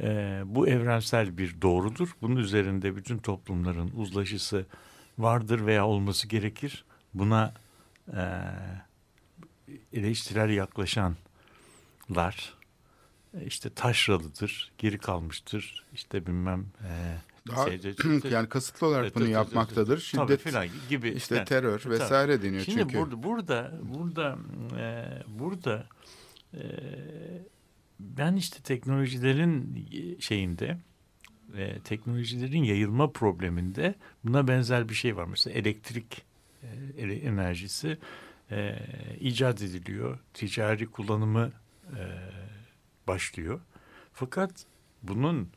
[0.00, 2.16] E, bu evrensel bir doğrudur.
[2.22, 4.66] Bunun üzerinde bütün toplumların uzlaşısı
[5.18, 6.85] vardır veya olması gerekir.
[7.18, 7.54] Buna
[8.16, 8.22] e,
[9.92, 11.16] eleştirel yaklaşanlar
[13.34, 17.16] e, işte taşralıdır, geri kalmıştır, işte bilmem e,
[17.48, 19.86] Daha, şeyde- yani kasıtlı olarak Evet, bunu tabii, yapmaktadır.
[19.86, 21.44] tabii, Şiddet filan gibi işte yani.
[21.44, 21.92] terör Tabii.
[21.94, 22.98] vesaire deniyor Şimdi çünkü.
[22.98, 24.38] burada burada burada
[24.78, 25.04] e,
[25.38, 25.86] burada
[26.54, 26.60] e,
[28.00, 29.86] ben işte teknolojilerin
[30.20, 30.78] şeyinde
[31.56, 33.94] e, teknolojilerin yayılma probleminde
[34.24, 35.24] buna benzer bir şey var.
[35.24, 36.26] Mesela elektrik e, ele-
[36.98, 37.98] enerjisi
[38.50, 38.78] e,
[39.20, 40.18] icat ediliyor.
[40.34, 41.52] Ticari kullanımı
[41.96, 42.02] e,
[43.08, 43.60] başlıyor.
[44.12, 44.50] Fakat
[45.02, 45.48] bunun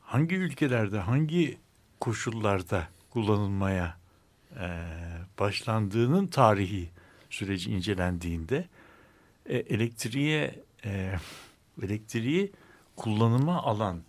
[0.00, 1.58] hangi ülkelerde, hangi
[2.00, 3.98] koşullarda kullanılmaya
[4.56, 4.68] e,
[5.38, 6.90] başlandığının tarihi
[7.30, 8.68] süreci incelendiğinde
[9.46, 11.14] e, elektriğe e,
[11.82, 12.52] elektriği
[12.96, 14.02] kullanıma alan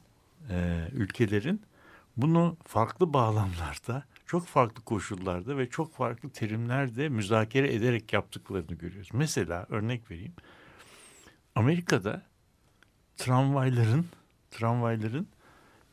[0.50, 1.62] e, ülkelerin
[2.18, 9.10] bunu farklı bağlamlarda, çok farklı koşullarda ve çok farklı terimlerde müzakere ederek yaptıklarını görüyoruz.
[9.14, 10.34] Mesela örnek vereyim.
[11.56, 12.22] Amerika'da
[13.18, 14.06] tramvayların
[14.52, 15.28] tramvayların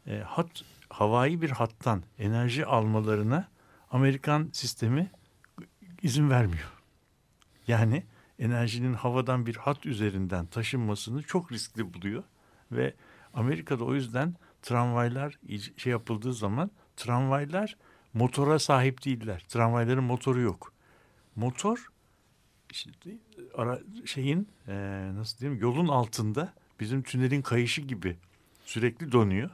[0.06, 3.48] e, hat havai bir hattan enerji almalarına
[3.90, 5.10] Amerikan sistemi
[6.02, 6.72] izin vermiyor.
[7.66, 8.04] Yani
[8.38, 12.22] enerjinin havadan bir hat üzerinden taşınmasını çok riskli buluyor
[12.72, 12.94] ve
[13.34, 15.38] Amerika'da o yüzden tramvaylar
[15.76, 17.76] şey yapıldığı zaman tramvaylar
[18.16, 19.44] motora sahip değiller.
[19.48, 20.72] Tramvayların motoru yok.
[21.36, 21.86] Motor
[22.70, 22.90] işte,
[23.54, 24.74] ara, şeyin e,
[25.14, 28.16] nasıl diyeyim yolun altında bizim tünelin kayışı gibi
[28.64, 29.50] sürekli dönüyor.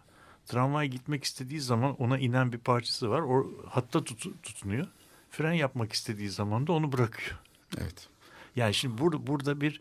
[0.46, 3.20] Tramvay gitmek istediği zaman ona inen bir parçası var.
[3.20, 4.86] O hatta tut, tutunuyor.
[5.30, 7.38] Fren yapmak istediği zaman da onu bırakıyor.
[7.78, 8.08] Evet.
[8.56, 9.80] Yani şimdi burada burada bir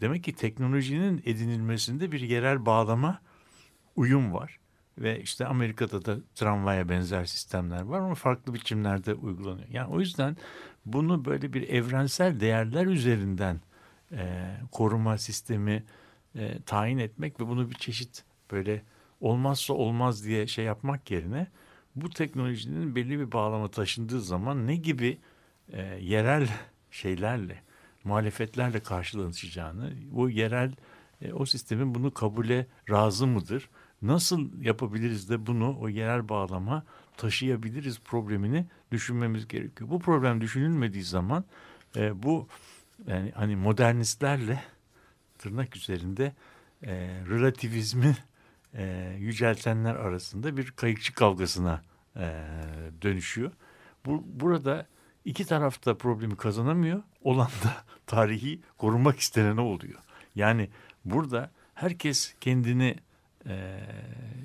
[0.00, 3.20] demek ki teknolojinin edinilmesinde bir yerel bağlama
[3.96, 4.58] uyum var.
[4.98, 9.68] Ve işte Amerika'da da tramvaya benzer sistemler var ama farklı biçimlerde uygulanıyor.
[9.68, 10.36] Yani o yüzden
[10.86, 13.60] bunu böyle bir evrensel değerler üzerinden
[14.12, 15.84] e, koruma sistemi
[16.34, 18.82] e, tayin etmek ve bunu bir çeşit böyle
[19.20, 21.46] olmazsa olmaz diye şey yapmak yerine
[21.96, 25.18] bu teknolojinin belli bir bağlama taşındığı zaman ne gibi
[25.72, 26.48] e, yerel
[26.90, 27.62] şeylerle
[28.04, 30.72] muhalefetlerle karşılanacağını, bu yerel
[31.22, 33.68] e, o sistemin bunu kabule razı mıdır?
[34.02, 36.84] Nasıl yapabiliriz de bunu o yerel bağlama
[37.16, 39.90] taşıyabiliriz problemini düşünmemiz gerekiyor.
[39.90, 41.44] Bu problem düşünülmediği zaman
[41.96, 42.48] e, bu
[43.06, 44.62] yani hani modernistlerle
[45.38, 46.32] tırnak üzerinde
[46.82, 46.92] e,
[47.28, 48.16] relativizmi
[48.74, 51.82] e, yüceltenler arasında bir kayıkçı kavgasına
[52.16, 52.44] e,
[53.02, 53.50] dönüşüyor.
[54.06, 54.86] Bu, burada
[55.24, 57.02] iki taraf da problemi kazanamıyor.
[57.24, 59.98] Olan da tarihi korunmak istenene oluyor.
[60.34, 60.68] Yani
[61.04, 62.96] burada herkes kendini
[63.46, 63.80] e,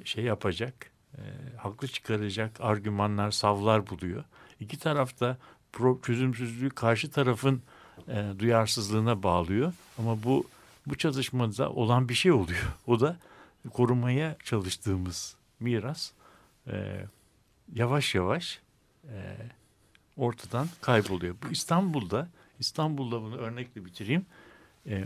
[0.06, 1.22] şey yapacak, e,
[1.58, 4.24] haklı çıkaracak argümanlar, savlar buluyor.
[4.60, 5.38] İki taraf da
[5.74, 7.62] pro, çözümsüzlüğü karşı tarafın
[8.08, 9.74] e, duyarsızlığına bağlıyor.
[9.98, 10.46] Ama bu
[10.88, 12.68] bu çatışmada olan bir şey oluyor.
[12.88, 13.18] O da
[13.74, 16.12] korumaya çalıştığımız miras
[16.68, 17.06] e,
[17.74, 18.60] yavaş yavaş
[19.04, 19.16] e,
[20.18, 21.36] ortadan kayboluyor.
[21.44, 22.30] Bu İstanbul'da,
[22.60, 24.26] İstanbul'da bunu örnekle bitireyim.
[24.86, 25.06] E,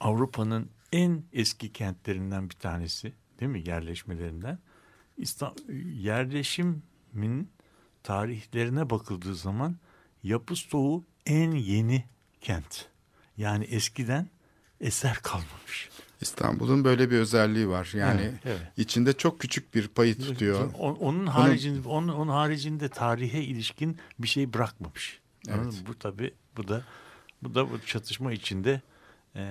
[0.00, 4.58] Avrupa'nın en eski kentlerinden bir tanesi değil mi yerleşmelerinden.
[5.16, 7.50] İstanbul, yerleşimin
[8.02, 9.76] tarihlerine bakıldığı zaman
[10.22, 12.04] yapı stoğu en yeni
[12.40, 12.86] kent.
[13.36, 14.28] Yani eskiden
[14.80, 15.88] eser kalmamış.
[16.20, 17.92] İstanbul'un böyle bir özelliği var.
[17.94, 18.60] Yani Evet, evet.
[18.76, 20.70] içinde çok küçük bir payı tutuyor.
[20.78, 25.20] Onun haricinde onun, onun haricinde tarihe ilişkin bir şey bırakmamış.
[25.48, 25.74] Evet.
[25.86, 26.84] Bu tabi bu da
[27.42, 28.80] bu da bu çatışma içinde
[29.36, 29.42] eee,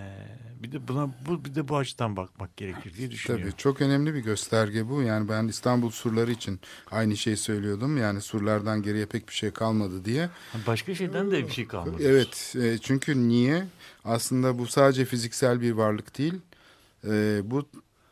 [0.63, 3.49] bir de buna bu bir de bu açıdan bakmak gerekir diye düşünüyorum.
[3.49, 5.01] Tabii çok önemli bir gösterge bu.
[5.01, 6.59] Yani ben İstanbul surları için
[6.91, 7.97] aynı şeyi söylüyordum.
[7.97, 10.29] Yani surlardan geriye pek bir şey kalmadı diye.
[10.67, 11.97] Başka şeyden de bir şey kalmadı.
[12.03, 13.67] Evet e, çünkü niye?
[14.05, 16.34] Aslında bu sadece fiziksel bir varlık değil.
[17.07, 17.65] E, bu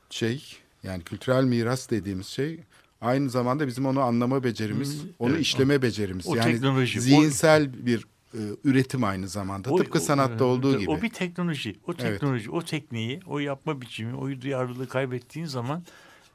[0.09, 2.59] şey yani kültürel miras dediğimiz şey
[3.01, 6.27] aynı zamanda bizim onu anlama becerimiz, onu evet, işleme becerimiz.
[6.27, 9.69] o yani teknoloji, o- zihinsel bir e, üretim aynı zamanda.
[9.71, 10.89] O- Tıpkı o- sanatta olduğu gibi.
[10.91, 11.75] O bir teknoloji.
[11.87, 11.99] O Evet.
[11.99, 15.83] teknoloji, o tekniği, o yapma biçimi, o duyarlılığı kaybettiğin zaman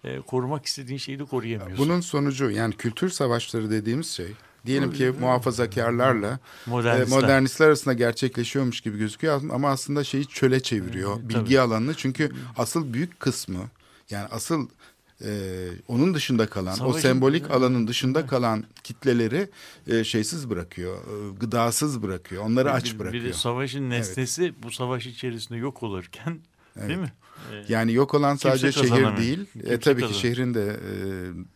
[0.05, 1.89] e, korumak istediğin şeyi de koruyamıyorsun.
[1.89, 4.27] Bunun sonucu yani kültür savaşları dediğimiz şey
[4.67, 7.19] diyelim ki muhafazakarlarla Modernistler.
[7.19, 11.61] e, modernistler arasında gerçekleşiyormuş gibi gözüküyor ama aslında şeyi çöle çeviriyor Evet, bilgi tabii.
[11.61, 13.61] alanını çünkü asıl büyük kısmı
[14.11, 14.69] yani asıl
[15.25, 15.31] e,
[15.89, 19.49] onun dışında kalan o Savaşın- sembolik alanın dışında kalan kitleleri
[19.87, 23.25] e, şeysiz bırakıyor e, gıdasız bırakıyor onları Bir- aç bir, bırakıyor.
[23.25, 26.39] Bir de savaşın nesnesi bu savaş içerisinde yok olurken
[26.89, 27.13] değil mi?
[27.69, 29.47] Yani yok olan sadece şehir değil.
[29.53, 31.01] Kimse E, tabii ki kazan- şehrin de e,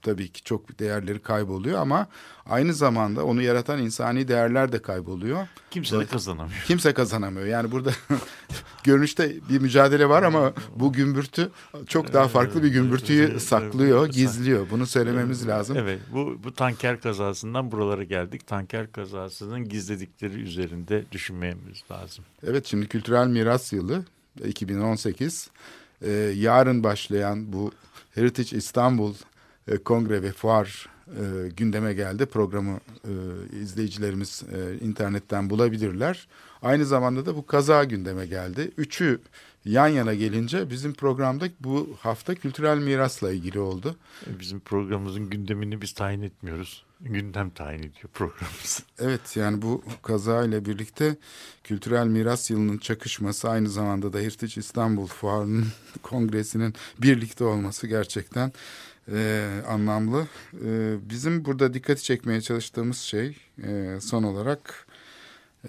[0.02, 2.06] tabii ki çok değerleri kayboluyor ama
[2.46, 5.46] aynı zamanda onu yaratan insani değerler de kayboluyor.
[5.70, 6.62] kimse de kazanamıyor.
[6.66, 7.46] Kimse kazanamıyor.
[7.46, 7.90] Yani burada
[8.84, 11.50] görünüşte bir mücadele var ama bu gümbürtü
[11.86, 14.66] çok daha farklı bir gümbürtüyü saklıyor, gizliyor.
[14.70, 15.76] Bunu söylememiz lazım.
[15.76, 18.46] Evet bu, bu tanker kazasından buralara geldik.
[18.46, 22.24] Tanker kazasının gizledikleri üzerinde düşünmemiz lazım.
[22.46, 24.04] Evet şimdi kültürel miras yılı
[24.44, 25.50] 2018.
[26.02, 27.72] Ee, yarın başlayan bu
[28.14, 29.14] Heritage İstanbul
[29.68, 32.26] e, Kongre ve Fuar e, gündeme geldi.
[32.26, 33.12] Programı e,
[33.60, 36.28] izleyicilerimiz e, internetten bulabilirler.
[36.62, 38.70] Aynı zamanda da bu kaza gündeme geldi.
[38.76, 39.20] Üçü
[39.64, 43.96] yan yana gelince bizim programda bu hafta kültürel mirasla ilgili oldu.
[44.26, 46.84] E, Bizim programımızın gündemini biz tayin etmiyoruz.
[47.00, 48.82] Gündem tayin ediyor programımız.
[48.98, 51.16] Evet yani bu kaza ile birlikte
[51.64, 55.66] kültürel miras yılının çakışması aynı zamanda da Heritage İstanbul Fuarı'nın
[56.02, 58.52] kongresinin birlikte olması gerçekten
[59.12, 60.26] e, anlamlı.
[60.64, 64.86] E, bizim burada dikkati çekmeye çalıştığımız şey e, son olarak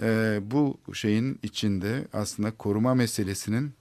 [0.01, 3.73] e, bu şeyin içinde aslında koruma meselesinin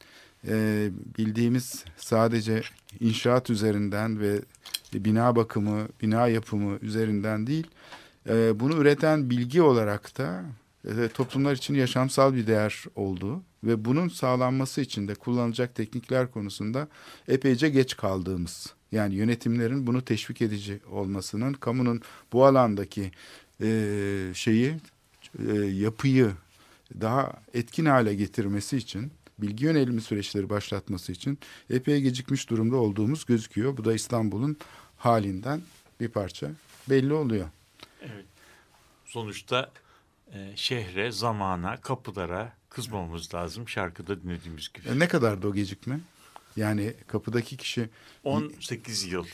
[0.49, 0.89] e,
[1.19, 2.63] bildiğimiz sadece
[3.01, 4.41] inşaat üzerinden ve
[4.95, 7.67] bina bakımı, bina yapımı üzerinden değil,
[8.29, 10.45] e, bunu üreten bilgi olarak da
[10.85, 16.89] e, toplumlar için yaşamsal bir değer olduğu ve bunun sağlanması için de kullanılacak teknikler konusunda
[17.29, 23.11] epeyce geç kaldığımız, yani yönetimlerin bunu teşvik edici olmasının, kamunun bu alandaki
[23.63, 24.75] e, şeyi,
[25.49, 26.31] e, yapıyı
[27.01, 31.39] daha etkin hale getirmesi için bilgi yönelimi süreçleri başlatması için
[31.71, 33.77] epey gecikmiş durumda olduğumuz gözüküyor.
[33.77, 34.57] Bu da İstanbul'un
[34.97, 35.61] halinden
[36.01, 36.51] bir parça
[36.91, 37.49] belli oluyor.
[38.03, 38.25] Evet.
[39.07, 39.71] Sonuçta
[40.35, 43.69] e, şehre, zamana, kapılara kızmamamız lazım.
[43.69, 44.89] Şarkıda dinlediğimiz gibi.
[44.89, 46.01] E, ne kadar da o gecikme?
[46.57, 47.89] Yani kapıdaki kişi
[48.25, 49.27] 18 yıl.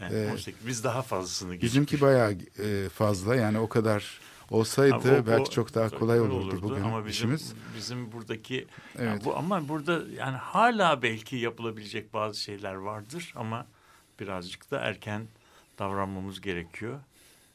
[0.00, 0.32] Yani Evet.
[0.32, 0.66] 18.
[0.66, 1.62] Biz daha fazlasını geçtik.
[1.70, 4.20] bizimki bayağı e, fazla yani o kadar
[4.50, 7.54] olsaydı Abi o- belki o- çok daha kolay öyle olurdu, bugün ama bizim, işimiz.
[7.76, 8.54] Bizim buradaki
[8.98, 9.24] yani Evet.
[9.24, 13.66] bu ama burada yani hala belki yapılabilecek bazı şeyler vardır ama
[14.20, 15.22] birazcık da erken
[15.78, 17.00] davranmamız gerekiyor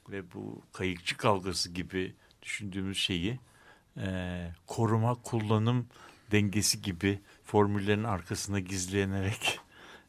[0.10, 3.40] ve bu kayıkçı kavgası gibi düşündüğümüz şeyi
[3.98, 5.86] e, koruma kullanım
[6.32, 9.60] dengesi gibi formüllerin arkasına gizlenerek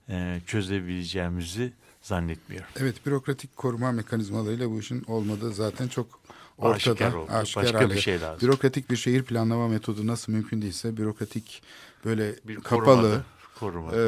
[0.09, 1.73] e, çözebileceğimizi
[2.03, 2.69] zannetmiyorum.
[2.77, 6.21] Evet bürokratik koruma mekanizmalarıyla bu işin olmadığı zaten çok
[6.59, 6.75] ortada.
[6.77, 7.31] Aşikar oldu.
[7.33, 8.49] Başka hale- bir şey lazım.
[8.49, 11.63] Bürokratik bir şehir planlama metodu nasıl mümkün değilse bürokratik
[12.05, 13.23] böyle Bir kapalı,
[13.61, 13.93] koruma.
[13.95, 13.99] e,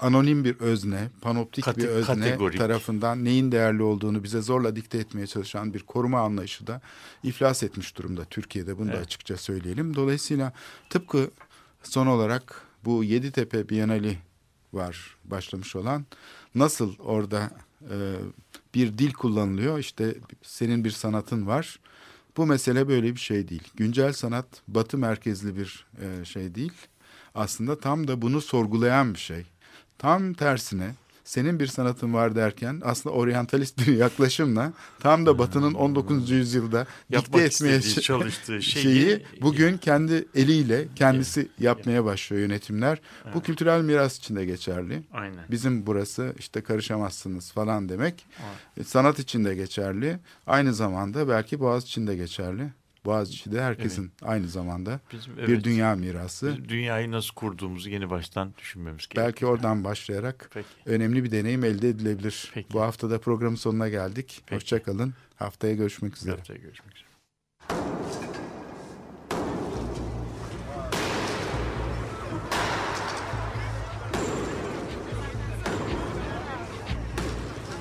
[0.00, 2.58] anonim bir özne, panoptik Kate- bir özne kategorik.
[2.58, 6.80] tarafından neyin değerli olduğunu bize zorla dikte etmeye çalışan bir koruma anlayışı da
[7.22, 8.78] iflas etmiş durumda Türkiye'de.
[8.78, 9.06] Bunu da Evet.
[9.06, 9.96] açıkça söyleyelim.
[9.96, 10.52] Dolayısıyla
[10.90, 11.30] tıpkı
[11.82, 14.18] son olarak bu Yeditepe Bienali
[14.72, 16.04] var başlamış olan.
[16.54, 17.50] Nasıl orada
[17.90, 17.96] e,
[18.74, 19.78] bir dil kullanılıyor?
[19.78, 21.80] İşte senin bir sanatın var.
[22.36, 23.68] Bu mesele böyle bir şey değil.
[23.74, 26.72] Güncel sanat batı merkezli bir e, şey değil.
[27.34, 29.46] Aslında tam da bunu sorgulayan bir şey.
[29.98, 30.94] Tam tersine
[31.24, 36.30] senin bir sanatın var derken aslında oryantalist bir yaklaşımla tam da batının 19.
[36.30, 43.00] yüzyılda dikte Yapmak etmeye çalıştığı şeyi, şeyi bugün kendi eliyle kendisi yapmaya başlıyor yönetimler.
[43.34, 45.02] Bu kültürel miras için de geçerli.
[45.12, 45.44] Aynen.
[45.50, 48.26] Bizim burası işte karışamazsınız falan demek.
[48.76, 50.18] E, Sanat için de geçerli.
[50.46, 52.72] Aynı zamanda belki Boğaz için de geçerli.
[53.04, 56.56] Boğaziçi de herkesin aynı zamanda Bizim, bir evet, dünya mirası.
[56.58, 59.26] biz dünyayı nasıl kurduğumuzu yeni baştan düşünmemiz gerekiyor.
[59.26, 60.66] Belki oradan başlayarak Peki.
[60.86, 62.50] önemli bir deneyim elde edilebilir.
[62.54, 62.68] Peki.
[62.72, 64.42] Bu hafta da programın sonuna geldik.
[64.46, 64.56] Peki.
[64.56, 65.14] Hoşçakalın.
[65.36, 66.36] Haftaya görüşmek üzere.
[66.36, 67.04] Haftaya görüşmek üzere.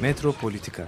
[0.01, 0.87] Metropolitika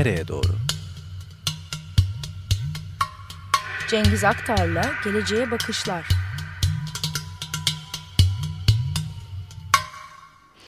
[0.00, 0.52] Nereye doğru?
[3.90, 6.19] Cengiz Aktar'la Geleceğe Bakışlar.